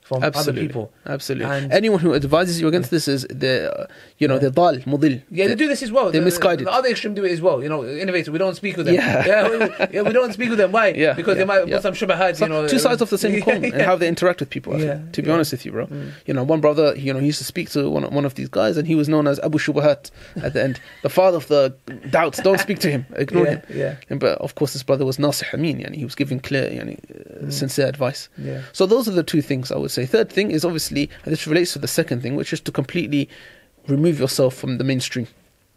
from 0.08 0.22
Absolutely. 0.22 0.52
other 0.62 0.66
people. 0.68 0.92
Absolutely. 1.14 1.46
And- 1.56 1.72
anyone 1.72 1.98
who 2.00 2.14
advises 2.14 2.60
you 2.60 2.68
against 2.68 2.90
this 2.92 3.08
is 3.08 3.26
they're, 3.28 3.68
uh, 3.76 3.86
you 4.18 4.28
know, 4.28 4.34
Yeah. 4.34 4.40
they're 4.42 4.50
dal, 4.62 4.76
mudil. 4.92 5.20
Yeah, 5.38 5.48
they 5.48 5.56
do 5.56 5.66
this 5.72 5.82
as 5.82 5.90
well. 5.90 6.06
They're 6.12 6.20
The- 6.20 6.24
misguided. 6.30 6.66
The 6.68 6.72
other 6.72 6.88
extreme 6.88 7.14
do 7.14 7.24
it 7.24 7.32
as 7.32 7.40
well. 7.46 7.60
You 7.62 7.68
know, 7.68 7.84
innovator. 7.84 8.30
We 8.30 8.38
don't 8.38 8.54
speak 8.62 8.76
with 8.76 8.86
them. 8.86 8.94
Yeah. 8.94 9.26
yeah, 9.26 9.42
we, 9.50 9.56
yeah, 9.94 10.02
we 10.02 10.12
don't 10.12 10.32
speak 10.32 10.50
with 10.50 10.58
them. 10.58 10.70
Why? 10.70 10.88
Yeah, 10.88 11.14
because 11.14 11.34
yeah, 11.36 11.42
they 11.42 11.44
might 11.52 11.64
put 11.68 11.82
some 11.82 11.94
shubahat. 11.94 12.40
You 12.40 12.48
know, 12.48 12.68
two 12.68 12.78
sides 12.78 13.02
of 13.02 13.10
the 13.10 13.18
same 13.18 13.40
coin 13.46 13.64
and 13.64 13.82
how 13.82 13.96
they 13.96 14.06
interact 14.08 14.38
with 14.40 14.50
people. 14.50 14.74
I 14.74 14.78
Yeah, 14.78 14.94
think, 14.98 15.12
to 15.14 15.22
be 15.22 15.30
honest 15.30 15.50
with 15.52 15.66
you, 15.66 15.72
bro. 15.72 15.86
Mm. 15.86 16.10
You 16.26 16.34
know, 16.34 16.44
one 16.44 16.60
brother, 16.60 16.94
you 16.96 17.12
know, 17.12 17.18
he 17.18 17.26
used 17.26 17.38
to 17.38 17.44
speak 17.44 17.70
to 17.70 17.90
one, 17.90 18.04
one 18.14 18.24
of 18.24 18.34
these 18.36 18.48
guys, 18.48 18.76
and 18.76 18.86
he 18.86 18.94
was 18.94 19.08
known 19.08 19.26
as 19.26 19.40
Abu 19.40 19.58
Shubahat 19.58 20.10
at 20.40 20.52
the 20.54 20.62
end, 20.62 20.78
the 21.02 21.08
father 21.10 21.36
of 21.38 21.48
the 21.48 21.74
doubts. 22.10 22.40
Don't 22.42 22.60
speak 22.60 22.78
to 22.80 22.90
him. 22.90 23.04
Ignore 23.16 23.46
him. 23.46 23.62
yeah, 23.74 23.96
And, 24.08 24.20
but 24.20 24.38
of 24.38 24.54
course, 24.54 24.72
this 24.72 24.84
brother 24.84 25.04
was 25.04 25.16
Nasih 25.18 25.52
Amin, 25.52 25.84
and 25.84 25.96
he 25.96 26.04
was 26.04 26.14
giving 26.14 26.38
clear, 26.38 26.70
yani, 26.70 26.98
uh, 27.10 27.24
Mm. 27.46 27.52
sincere 27.52 27.86
advice. 27.86 28.28
yeah. 28.38 28.62
So 28.72 28.86
those 28.86 29.06
are 29.08 29.10
the 29.12 29.22
two 29.22 29.42
things 29.42 29.70
I 29.72 29.76
would 29.76 29.90
say. 29.96 30.06
Third 30.06 30.30
thing 30.30 30.50
is 30.50 30.64
obviously, 30.64 31.10
and 31.24 31.32
this 31.32 31.46
relates 31.46 31.72
to 31.72 31.78
the 31.78 31.88
second 31.88 32.22
thing, 32.22 32.36
which 32.36 32.52
is 32.52 32.60
to 32.60 32.72
completely 32.72 33.28
remove 33.88 34.18
yourself 34.18 34.54
from 34.54 34.78
the 34.78 34.84
mainstream. 34.84 35.26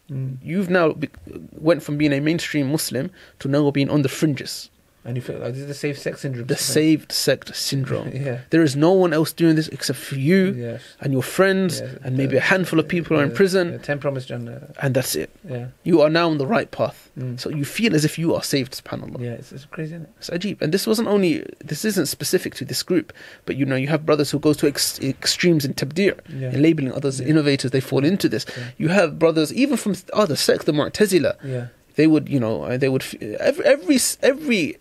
Mm. 0.10 0.38
You've 0.44 0.70
now 0.70 0.94
be- 0.94 1.10
went 1.52 1.84
from 1.84 1.98
being 1.98 2.14
a 2.14 2.20
mainstream 2.20 2.72
Muslim 2.72 3.12
to 3.40 3.48
now 3.48 3.70
being 3.72 3.90
on 3.90 4.02
the 4.02 4.10
fringes, 4.10 4.70
And 5.06 5.16
you 5.16 5.22
feel 5.22 5.40
like 5.40 5.54
this 5.54 5.62
is 5.62 5.68
the 5.68 5.74
safe 5.74 5.98
sex 5.98 6.22
syndrome. 6.22 6.48
the 6.48 6.58
saved 6.58 7.12
sect 7.12 7.56
syndrome. 7.56 8.12
Yeah. 8.14 8.40
There 8.50 8.62
is 8.62 8.76
no 8.76 8.92
one 8.92 9.14
else 9.14 9.32
doing 9.32 9.56
this 9.56 9.70
except 9.70 9.98
for 9.98 10.16
you 10.16 10.54
Yes. 10.58 10.82
and 11.00 11.14
your 11.14 11.24
friends, 11.24 11.80
Yes. 11.80 11.96
and 12.04 12.18
maybe 12.18 12.36
a 12.36 12.42
handful 12.42 12.80
of 12.80 12.88
people 12.88 13.18
are 13.18 13.24
in 13.24 13.32
prison, 13.32 13.72
yeah, 13.72 13.78
Ten 13.78 14.00
promised 14.00 14.28
Jannah. 14.28 14.74
and 14.82 14.94
that's 14.94 15.16
it. 15.16 15.30
Yeah. 15.50 15.68
You 15.84 16.02
are 16.02 16.10
now 16.10 16.30
on 16.30 16.38
the 16.38 16.46
right 16.46 16.70
path. 16.70 17.10
Mm. 17.18 17.40
So 17.40 17.50
you 17.50 17.64
feel 17.66 17.96
as 17.96 18.04
if 18.04 18.20
you 18.20 18.36
are 18.36 18.44
saved, 18.44 18.74
subhanAllah. 18.84 19.22
Yeah, 19.22 19.32
it's, 19.32 19.52
it's 19.54 19.66
crazy, 19.66 19.96
isn't 19.96 20.04
it? 20.04 20.10
It's 20.18 20.30
ajib. 20.30 20.62
And 20.62 20.74
this 20.74 20.86
wasn't 20.86 21.08
only, 21.08 21.46
this 21.64 21.86
isn't 21.86 22.08
specific 22.08 22.54
to 22.56 22.66
this 22.66 22.84
group, 22.84 23.14
but 23.46 23.56
you 23.56 23.66
know, 23.66 23.78
you 23.78 23.88
have 23.88 24.06
brothers 24.06 24.30
who 24.32 24.38
go 24.40 24.54
to 24.54 24.68
ex- 24.68 25.00
extremes 25.00 25.64
in 25.66 25.74
tabdir, 25.76 26.20
Yeah. 26.28 26.52
in 26.52 26.62
labeling 26.62 26.92
others 26.92 27.20
Yeah. 27.22 27.28
innovators, 27.28 27.72
they 27.72 27.80
fall 27.82 28.04
into 28.04 28.28
this. 28.28 28.46
Yeah. 28.50 28.64
You 28.78 28.88
have 28.90 29.18
brothers, 29.18 29.54
even 29.54 29.78
from 29.78 29.96
other 30.14 30.36
sects, 30.36 30.66
the 30.66 30.74
Mu'tazila, 30.74 31.36
Yeah. 31.44 31.68
they 31.96 32.06
would, 32.08 32.28
you 32.30 32.40
know, 32.40 32.64
uh, 32.64 32.78
they 32.78 32.90
would, 32.90 33.04
every, 33.40 33.66
every, 33.66 33.98
every 34.22 34.78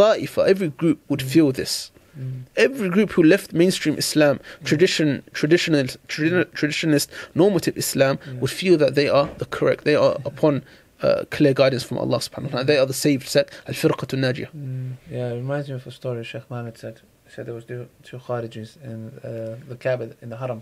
ta'ifa, 0.00 0.40
every 0.52 0.68
group 0.80 0.98
would 1.10 1.22
feel 1.32 1.48
this. 1.62 1.74
Mm. 2.18 2.42
Every 2.66 2.88
group 2.96 3.10
who 3.16 3.22
left 3.34 3.48
mainstream 3.62 3.94
Islam, 4.04 4.34
tradition, 4.64 5.08
traditional, 5.32 5.84
tradi- 6.12 6.48
traditionalist, 6.60 7.08
normative 7.42 7.76
Islam, 7.84 8.14
Yeah. 8.18 8.40
would 8.40 8.50
feel 8.62 8.76
that 8.82 8.92
they 8.98 9.08
are 9.18 9.26
the 9.42 9.48
correct, 9.56 9.80
they 9.84 9.94
are 10.04 10.14
upon 10.32 10.54
uh, 11.02 11.24
clear 11.36 11.54
guidance 11.62 11.82
from 11.88 11.96
Allah 12.04 12.18
subhanahu 12.18 12.48
wa 12.48 12.50
ta'ala. 12.50 12.64
They 12.72 12.78
are 12.82 12.84
the 12.94 12.98
saved 13.06 13.26
sect, 13.34 13.50
al-firqatu 13.68 14.14
najiyah. 14.26 14.50
Mm. 14.54 14.92
Yeah, 15.10 15.30
it 15.32 15.36
reminds 15.44 15.66
me 15.70 15.74
of 15.80 15.86
a 15.86 15.90
story 16.00 16.22
Sheikh 16.24 16.46
Mohammed 16.50 16.76
said. 16.76 17.00
He 17.26 17.30
said 17.34 17.46
there 17.46 17.54
was 17.54 17.64
two, 17.64 17.88
two 18.02 18.18
Kharijis 18.18 18.70
in 18.84 18.98
uh, 19.24 19.56
the 19.70 19.76
Kaaba, 19.84 20.06
in 20.20 20.28
the 20.32 20.36
Haram, 20.36 20.60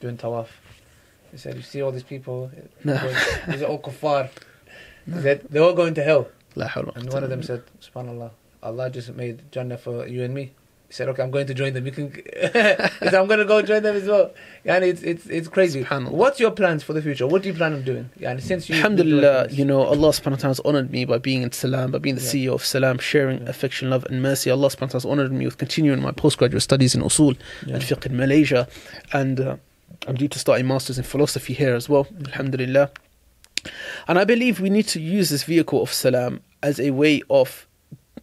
doing 0.00 0.16
tawaf. 0.16 0.48
He 1.30 1.36
said, 1.42 1.54
you 1.56 1.62
see 1.62 1.80
all 1.82 1.92
these 1.92 2.02
people, 2.14 2.50
No. 2.82 2.94
these 3.48 3.62
are 3.62 3.66
all 3.66 3.78
kuffar. 3.78 4.30
He 5.14 5.20
said, 5.20 5.38
they're 5.50 5.62
all 5.62 5.74
going 5.82 5.94
to 5.94 6.02
hell. 6.02 6.24
La 6.56 6.66
hawla 6.66 6.86
wa 6.86 6.92
And 6.96 7.12
one 7.12 7.22
of 7.22 7.30
them 7.30 7.42
said, 7.42 7.62
SubhanAllah, 7.86 8.30
Allah 8.62 8.90
just 8.90 9.14
made 9.14 9.50
Jannah 9.52 9.78
for 9.78 10.06
you 10.06 10.22
and 10.24 10.34
me. 10.34 10.52
He 10.88 10.94
said, 10.94 11.06
okay, 11.10 11.22
I'm 11.22 11.30
going 11.30 11.46
to 11.46 11.52
join 11.52 11.74
them. 11.74 11.84
You 11.84 11.92
can. 11.92 12.10
he 12.14 12.22
said, 12.52 13.14
I'm 13.14 13.26
going 13.26 13.38
to 13.40 13.44
go 13.44 13.60
join 13.60 13.82
them 13.82 13.94
as 13.94 14.06
well. 14.06 14.30
And 14.64 14.82
it's 14.82 15.02
it's 15.02 15.26
it's 15.26 15.46
crazy. 15.46 15.82
What's 15.82 16.40
your 16.40 16.50
plans 16.50 16.82
for 16.82 16.94
the 16.94 17.02
future? 17.02 17.26
What 17.26 17.42
do 17.42 17.48
you 17.50 17.54
plan 17.54 17.74
on 17.74 17.82
doing? 17.84 18.08
Yeah, 18.18 18.30
and 18.30 18.42
since 18.42 18.70
you. 18.70 18.76
Alhamdulillah, 18.76 19.48
you 19.50 19.66
know, 19.66 19.82
Allah 19.82 20.08
subhanahu 20.08 20.30
wa 20.30 20.36
ta'ala 20.36 20.48
has 20.56 20.60
honored 20.60 20.90
me 20.90 21.04
by 21.04 21.18
being 21.18 21.42
in 21.42 21.52
Salam, 21.52 21.90
by 21.90 21.98
being 21.98 22.14
the 22.16 22.22
Yeah. 22.22 22.30
CEO 22.50 22.54
of 22.54 22.64
Salam, 22.64 22.98
sharing 22.98 23.42
Yeah. 23.42 23.50
affection, 23.50 23.90
love, 23.90 24.06
and 24.06 24.22
mercy. 24.22 24.50
Allah 24.50 24.68
subhanahu 24.68 24.80
wa 24.80 24.86
ta'ala 24.86 25.02
has 25.02 25.04
honored 25.04 25.30
me 25.32 25.44
with 25.44 25.58
continuing 25.58 26.00
my 26.00 26.10
postgraduate 26.10 26.62
studies 26.62 26.94
in 26.94 27.02
Usul 27.02 27.36
Yeah. 27.66 27.74
and 27.74 27.82
Fiqh 27.84 28.06
in 28.06 28.16
Malaysia. 28.16 28.66
And 29.12 29.40
uh, 29.40 29.56
I'm 30.06 30.14
due 30.16 30.28
to 30.28 30.38
start 30.38 30.58
a 30.58 30.64
master's 30.64 30.96
in 30.96 31.04
philosophy 31.04 31.52
here 31.52 31.74
as 31.74 31.90
well, 31.90 32.06
Alhamdulillah. 32.28 32.90
And 34.08 34.18
I 34.18 34.24
believe 34.24 34.58
we 34.58 34.70
need 34.70 34.88
to 34.88 35.00
use 35.00 35.28
this 35.28 35.44
vehicle 35.44 35.82
of 35.82 35.92
Salam 35.92 36.40
as 36.62 36.80
a 36.80 36.92
way 36.92 37.20
of 37.28 37.66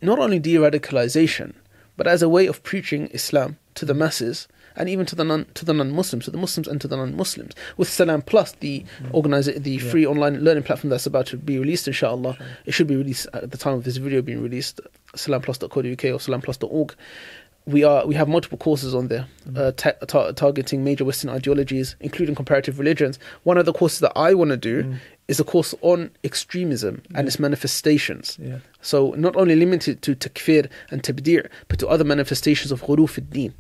not 0.02 0.20
only 0.20 0.40
de 0.40 0.56
radicalization, 0.56 1.54
but 1.98 2.08
as 2.08 2.22
a 2.22 2.30
way 2.30 2.46
of 2.46 2.64
preaching 2.64 3.08
Islam 3.08 3.58
to 3.76 3.86
the 3.86 3.94
masses 3.94 4.48
and 4.76 4.90
even 4.90 5.06
to 5.06 5.16
the 5.16 5.24
non 5.24 5.46
to 5.54 5.66
the 5.66 5.74
non-Muslims, 5.74 6.26
to 6.26 6.32
the 6.32 6.38
Muslims 6.38 6.68
and 6.68 6.82
to 6.82 6.88
the 6.88 6.98
non-Muslims. 6.98 7.54
With 7.78 7.88
Salam 7.90 8.22
Plus, 8.22 8.52
the 8.54 8.82
mm-hmm. 8.82 9.16
organizer, 9.16 9.58
the 9.58 9.72
Yeah. 9.72 9.90
free 9.90 10.06
online 10.06 10.44
learning 10.44 10.64
platform 10.64 10.90
that's 10.90 11.06
about 11.06 11.28
to 11.28 11.38
be 11.38 11.58
released, 11.58 11.88
inshallah, 11.88 12.38
it 12.66 12.74
should 12.74 12.88
be 12.88 12.96
released 12.96 13.28
at 13.34 13.52
the 13.52 13.58
time 13.58 13.74
of 13.76 13.84
this 13.84 13.98
video 13.98 14.22
being 14.22 14.42
released, 14.42 14.82
salamplus.co.uk 15.16 15.80
or 15.84 16.20
salamplus.org. 16.20 16.96
we 17.66 17.84
are 17.84 18.06
we 18.06 18.14
have 18.14 18.28
multiple 18.28 18.58
courses 18.60 18.94
on 18.94 19.08
there 19.08 19.26
mm-hmm. 19.48 19.58
uh, 19.58 19.72
ta- 19.72 20.06
ta- 20.06 20.32
targeting 20.32 20.84
major 20.84 21.04
Western 21.06 21.30
ideologies, 21.30 21.96
including 22.00 22.36
comparative 22.36 22.78
religions. 22.78 23.18
One 23.44 23.58
of 23.58 23.66
the 23.66 23.74
courses 23.74 24.00
that 24.00 24.14
I 24.16 24.34
want 24.34 24.52
to 24.52 24.58
do 24.58 24.84
mm. 24.84 25.00
Is 25.28 25.40
a 25.40 25.44
course 25.44 25.74
on 25.82 26.12
extremism 26.24 27.02
and 27.16 27.28
its 27.28 27.40
manifestations. 27.40 28.38
Yeah. 28.40 28.60
So 28.82 29.16
not 29.18 29.36
only 29.36 29.56
limited 29.56 30.04
to 30.04 30.16
takfir 30.16 30.70
and 30.92 31.02
tabdir, 31.02 31.50
but 31.68 31.80
to 31.80 31.88
other 31.88 32.04
manifestations 32.04 32.72
of 32.72 32.84
ghuruf 32.84 33.18
al-din, 33.18 33.54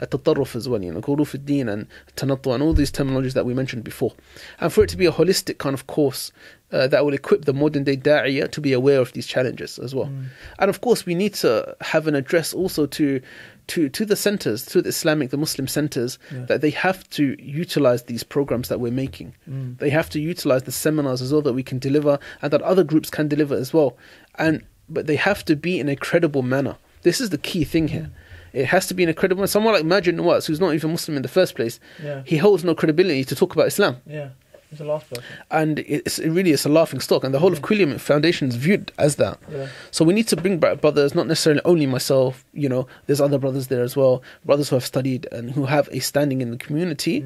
at-tatarruf 0.00 0.54
as 0.54 0.68
well, 0.68 0.82
you 0.82 0.92
know, 0.92 1.00
ghuruf 1.00 1.34
al-din 1.34 1.68
and 1.68 1.88
tanattu 2.16 2.54
and 2.54 2.62
all 2.62 2.72
these 2.72 2.92
terminologies 2.92 3.32
that 3.32 3.44
we 3.44 3.52
mentioned 3.52 3.82
before. 3.82 4.12
And 4.60 4.72
for 4.72 4.84
it 4.84 4.90
to 4.90 4.96
be 4.96 5.06
a 5.06 5.12
holistic 5.12 5.58
kind 5.58 5.74
of 5.74 5.88
course 5.88 6.30
uh, 6.70 6.86
that 6.86 7.04
will 7.04 7.14
equip 7.14 7.44
the 7.46 7.52
modern 7.52 7.82
day 7.82 7.96
da'iyah 7.96 8.52
to 8.52 8.60
be 8.60 8.72
aware 8.72 9.00
of 9.00 9.12
these 9.12 9.26
challenges 9.26 9.78
as 9.80 9.94
well. 9.94 10.12
And 10.60 10.70
of 10.70 10.80
course, 10.80 11.04
we 11.04 11.16
need 11.16 11.34
to 11.34 11.76
have 11.80 12.06
an 12.06 12.14
address 12.14 12.54
also 12.54 12.86
to 12.86 13.20
to 13.68 13.88
to 13.88 14.04
the 14.04 14.16
centers, 14.16 14.64
to 14.66 14.82
the 14.82 14.88
Islamic, 14.88 15.30
the 15.30 15.36
Muslim 15.36 15.66
centers, 15.68 16.18
Yeah. 16.32 16.44
that 16.46 16.60
they 16.60 16.70
have 16.70 17.08
to 17.10 17.36
utilize 17.42 18.02
these 18.04 18.24
programs 18.24 18.68
that 18.68 18.80
we're 18.80 18.92
making. 18.92 19.34
Mm. 19.48 19.78
They 19.78 19.90
have 19.90 20.10
to 20.10 20.20
utilize 20.20 20.64
the 20.64 20.72
seminars 20.72 21.22
as 21.22 21.32
well 21.32 21.42
that 21.42 21.52
we 21.54 21.62
can 21.62 21.78
deliver 21.78 22.18
and 22.42 22.52
that 22.52 22.62
other 22.62 22.84
groups 22.84 23.10
can 23.10 23.28
deliver 23.28 23.54
as 23.54 23.72
well. 23.72 23.96
And 24.36 24.62
but 24.88 25.06
they 25.06 25.16
have 25.16 25.44
to 25.44 25.54
be 25.56 25.78
in 25.78 25.88
a 25.88 25.96
credible 25.96 26.42
manner. 26.42 26.76
This 27.02 27.20
is 27.20 27.30
the 27.30 27.38
key 27.38 27.64
thing 27.64 27.88
here. 27.88 28.10
Mm. 28.10 28.60
It 28.60 28.64
has 28.66 28.86
to 28.86 28.94
be 28.94 29.02
in 29.02 29.10
a 29.10 29.14
credible 29.14 29.40
manner. 29.40 29.48
Someone 29.48 29.74
like 29.74 29.84
Maajid 29.84 30.16
Nawaz, 30.16 30.46
who's 30.46 30.60
not 30.60 30.74
even 30.74 30.90
Muslim 30.92 31.16
in 31.16 31.22
the 31.22 31.28
first 31.28 31.54
place, 31.54 31.78
Yeah. 32.02 32.22
he 32.24 32.38
holds 32.38 32.64
no 32.64 32.74
credibility 32.74 33.22
to 33.24 33.34
talk 33.36 33.52
about 33.54 33.66
Islam 33.68 33.98
Yeah. 34.06 34.30
He's 34.70 34.80
the 34.80 34.84
last 34.84 35.08
person. 35.08 35.24
and 35.50 35.78
it's 35.80 36.18
it 36.18 36.30
really 36.30 36.50
is 36.50 36.66
a 36.66 36.68
laughing 36.68 37.00
stock 37.00 37.24
and 37.24 37.32
the 37.32 37.38
whole 37.38 37.52
of 37.52 37.62
Quilliam 37.62 37.98
Foundation 37.98 38.48
is 38.48 38.56
viewed 38.56 38.92
as 38.98 39.16
that 39.16 39.38
Yeah. 39.50 39.68
so 39.90 40.04
we 40.04 40.12
need 40.12 40.28
to 40.28 40.36
bring 40.36 40.58
back 40.58 40.80
brothers 40.82 41.14
not 41.14 41.26
necessarily 41.26 41.62
only 41.64 41.86
myself 41.86 42.44
you 42.52 42.68
know 42.68 42.86
there's 43.06 43.20
other 43.20 43.38
brothers 43.38 43.68
there 43.68 43.82
as 43.82 43.96
well 43.96 44.22
brothers 44.44 44.68
who 44.68 44.76
have 44.76 44.84
studied 44.84 45.26
and 45.32 45.50
who 45.52 45.64
have 45.64 45.88
a 45.90 46.00
standing 46.00 46.42
in 46.42 46.50
the 46.50 46.58
community 46.58 47.24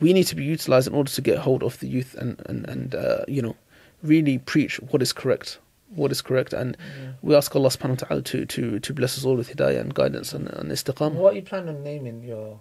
we 0.00 0.12
need 0.12 0.26
to 0.26 0.34
be 0.36 0.44
utilized 0.44 0.86
in 0.88 0.94
order 0.94 1.10
to 1.10 1.22
get 1.22 1.38
hold 1.38 1.62
of 1.62 1.78
the 1.80 1.88
youth 1.88 2.14
and 2.18 2.42
and, 2.46 2.68
and 2.68 2.94
uh, 2.94 3.24
you 3.26 3.40
know 3.40 3.56
really 4.02 4.36
preach 4.38 4.76
what 4.90 5.00
is 5.00 5.12
correct 5.12 5.58
what 5.94 6.10
is 6.12 6.20
correct 6.20 6.52
and 6.52 6.76
we 7.22 7.34
ask 7.34 7.54
Allah 7.56 7.70
subhanahu 7.70 8.02
wa 8.02 8.06
ta'ala 8.08 8.22
to, 8.22 8.44
to, 8.46 8.80
to 8.80 8.92
bless 8.92 9.16
us 9.16 9.24
all 9.24 9.36
with 9.36 9.48
hidayah 9.56 9.80
and 9.80 9.94
guidance 9.94 10.34
and, 10.34 10.48
and 10.50 10.70
istiqamah 10.70 11.12
What 11.12 11.32
are 11.32 11.36
you 11.36 11.42
planning 11.42 11.68
on 11.76 11.82
naming 11.84 12.22
your 12.24 12.58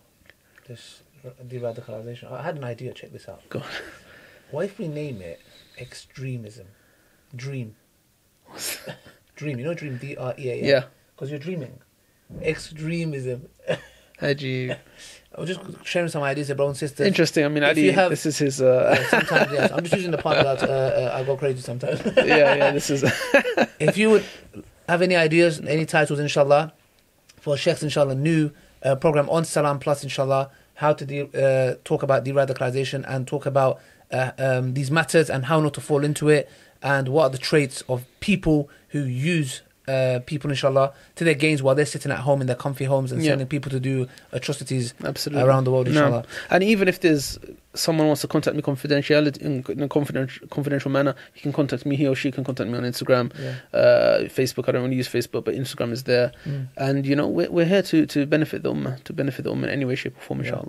this 0.67 1.01
de-radicalization? 1.49 2.31
I 2.31 2.43
had 2.43 2.57
an 2.57 2.63
idea. 2.63 2.93
Check 2.93 3.11
this 3.11 3.27
out. 3.27 3.41
Go 3.49 3.59
on. 3.59 3.65
What 4.53 4.65
if 4.65 4.77
we 4.77 4.87
name 4.87 5.19
it 5.21 5.41
extremism? 5.79 6.67
Dream. 7.35 7.75
dream. 9.35 9.57
You 9.57 9.65
know 9.65 9.73
dream. 9.73 9.97
D 9.97 10.15
R 10.15 10.35
E 10.37 10.49
A 10.49 10.53
M. 10.53 10.65
yeah 10.65 10.83
Because 11.15 11.31
you're 11.31 11.39
dreaming. 11.39 11.79
Extremism. 12.41 13.49
Haji 14.19 14.71
I 15.35 15.41
was 15.41 15.49
just 15.49 15.61
sharing 15.83 16.09
some 16.09 16.21
ideas, 16.21 16.49
with 16.49 16.57
brothers 16.57 16.79
and 16.83 16.89
sisters. 16.89 17.07
interesting 17.07 17.43
I 17.45 17.47
mean 17.47 17.63
If 17.63 17.69
Ali 17.71 17.85
you 17.85 17.91
have- 17.93 18.11
this 18.11 18.27
is 18.27 18.37
his 18.37 18.61
uh, 18.61 18.95
Yeah, 18.95 19.09
sometimes, 19.09 19.51
yes. 19.51 19.71
I'm 19.71 19.81
just 19.83 19.95
using 19.95 20.11
the 20.11 20.19
part 20.19 20.37
that 20.43 20.61
uh, 20.61 20.71
uh, 20.71 21.17
I 21.19 21.23
go 21.23 21.35
crazy 21.35 21.61
sometimes. 21.61 21.99
yeah 22.17 22.53
yeah 22.53 22.71
this 22.71 22.91
is 22.91 23.03
if 23.79 23.97
you 23.97 24.11
would 24.11 24.25
have 24.87 25.01
any 25.01 25.15
ideas, 25.15 25.59
any 25.61 25.85
titles, 25.87 26.19
inshallah, 26.19 26.73
for 27.39 27.55
Sheikh's, 27.57 27.81
inshallah, 27.81 28.15
new 28.15 28.51
uh, 28.83 28.95
program 28.97 29.29
on 29.29 29.45
Salam 29.45 29.79
Plus, 29.79 30.03
inshallah, 30.03 30.51
how 30.75 30.91
to 30.93 31.05
de- 31.05 31.21
uh, 31.33 31.75
talk 31.85 32.03
about 32.03 32.23
de-radicalization 32.25 33.03
and 33.07 33.25
talk 33.25 33.45
about 33.45 33.79
uh, 34.11 34.31
um, 34.37 34.73
these 34.73 34.91
matters 34.91 35.29
and 35.29 35.45
how 35.45 35.59
not 35.59 35.73
to 35.75 35.81
fall 35.81 36.03
into 36.03 36.29
it 36.29 36.49
and 36.81 37.07
what 37.09 37.23
are 37.23 37.29
the 37.29 37.37
traits 37.37 37.81
of 37.87 38.05
people 38.19 38.69
who 38.89 39.03
use 39.03 39.61
uh, 39.85 40.19
people, 40.25 40.49
inshallah, 40.49 40.93
to 41.15 41.25
their 41.25 41.33
gains 41.33 41.61
while 41.61 41.75
they're 41.75 41.85
sitting 41.85 42.09
at 42.09 42.19
home 42.19 42.39
in 42.39 42.47
their 42.47 42.55
comfy 42.55 42.85
homes 42.85 43.11
and 43.11 43.21
Yeah. 43.21 43.31
sending 43.31 43.47
people 43.47 43.69
to 43.69 43.81
do 43.81 44.07
atrocities 44.31 44.93
Absolutely. 45.03 45.43
around 45.43 45.65
the 45.65 45.71
world, 45.71 45.87
No. 45.87 45.91
inshallah. 45.91 46.25
And 46.49 46.63
even 46.63 46.87
if 46.87 47.01
there's 47.01 47.37
someone 47.73 48.07
wants 48.07 48.21
to 48.21 48.27
contact 48.29 48.55
me 48.55 48.61
confidentiality 48.61 49.41
in, 49.41 49.63
in 49.67 49.83
a 49.83 49.89
confidential, 49.89 50.47
confidential 50.47 50.89
manner, 50.89 51.15
he 51.33 51.41
can 51.41 51.51
contact 51.51 51.85
me. 51.85 51.97
He 51.97 52.07
or 52.07 52.15
she 52.15 52.31
can 52.31 52.45
contact 52.45 52.69
me 52.69 52.77
on 52.77 52.85
Instagram, 52.85 53.33
Yeah. 53.37 53.55
uh, 53.77 54.19
Facebook. 54.29 54.69
I 54.69 54.71
don't 54.71 54.83
really 54.83 54.95
use 54.95 55.09
Facebook, 55.09 55.43
but 55.43 55.53
Instagram 55.53 55.91
is 55.91 56.03
there. 56.03 56.31
Mm. 56.45 56.67
And 56.77 57.05
you 57.05 57.15
know, 57.17 57.27
we're, 57.27 57.51
we're 57.51 57.65
here 57.65 57.81
to, 57.81 58.05
to 58.05 58.25
benefit 58.25 58.63
the 58.63 58.73
ummah, 58.73 59.03
to 59.03 59.11
benefit 59.11 59.43
the 59.43 59.51
ummah 59.51 59.63
in 59.63 59.69
any 59.69 59.83
way, 59.83 59.95
shape, 59.95 60.15
or 60.17 60.21
form, 60.21 60.43
Yeah. 60.45 60.61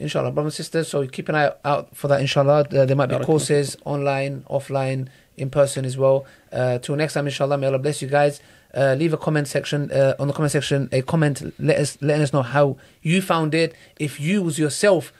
Inshallah. 0.00 0.32
Brothers 0.32 0.54
and 0.54 0.56
sisters. 0.56 0.88
So 0.88 1.06
keep 1.06 1.28
an 1.28 1.34
eye 1.36 1.52
out 1.64 1.94
for 1.96 2.08
that. 2.08 2.20
Inshallah, 2.20 2.66
uh, 2.72 2.84
there 2.86 2.96
might 2.96 3.06
be 3.06 3.18
courses 3.18 3.76
online, 3.84 4.44
offline, 4.50 5.08
in 5.36 5.50
person 5.50 5.84
as 5.84 5.96
well. 5.96 6.26
Uh, 6.52 6.78
till 6.78 6.96
next 6.96 7.14
time, 7.14 7.26
inshallah. 7.26 7.58
May 7.58 7.66
Allah 7.66 7.78
bless 7.78 8.02
you 8.02 8.08
guys. 8.08 8.40
Uh, 8.74 8.94
leave 8.98 9.12
a 9.12 9.16
comment 9.16 9.48
section 9.48 9.90
uh, 9.90 10.14
on 10.18 10.28
the 10.28 10.32
comment 10.32 10.52
section. 10.52 10.88
A 10.92 11.02
comment. 11.02 11.52
Let 11.58 11.78
us 11.78 11.98
letting 12.00 12.22
us 12.22 12.32
know 12.32 12.42
how 12.42 12.76
you 13.02 13.22
found 13.22 13.54
it. 13.54 13.74
If 13.98 14.20
you 14.20 14.42
was 14.42 14.58
yourself 14.58 15.12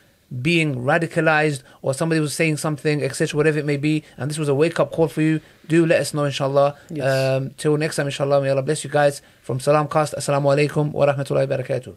being 0.43 0.77
radicalized 0.77 1.63
or 1.83 1.93
somebody 1.93 2.21
was 2.21 2.33
saying 2.33 2.57
something, 2.57 3.03
etc., 3.03 3.37
whatever 3.37 3.59
it 3.59 3.65
may 3.65 3.77
be, 3.77 4.05
and 4.17 4.31
this 4.31 4.39
was 4.39 4.49
a 4.49 4.55
wake 4.55 4.79
up 4.79 4.93
call 4.93 5.09
for 5.09 5.23
you, 5.23 5.41
do 5.67 5.85
let 5.85 6.01
us 6.01 6.15
know, 6.15 6.25
inshallah. 6.25 6.77
Yes. 6.89 7.05
Um, 7.05 7.51
till 7.57 7.77
next 7.77 7.97
time, 7.97 8.07
inshallah. 8.07 8.41
May 8.41 8.51
Allah 8.51 8.63
bless 8.63 8.85
you 8.85 8.91
guys. 8.91 9.23
From 9.43 9.59
Salam 9.59 9.89
Cast, 9.89 10.15
Assalamu 10.15 10.55
alaikum 10.55 10.93
wa 10.93 11.07
rahmatullahi 11.07 11.49
wa 11.49 11.57
barakatuh. 11.57 11.97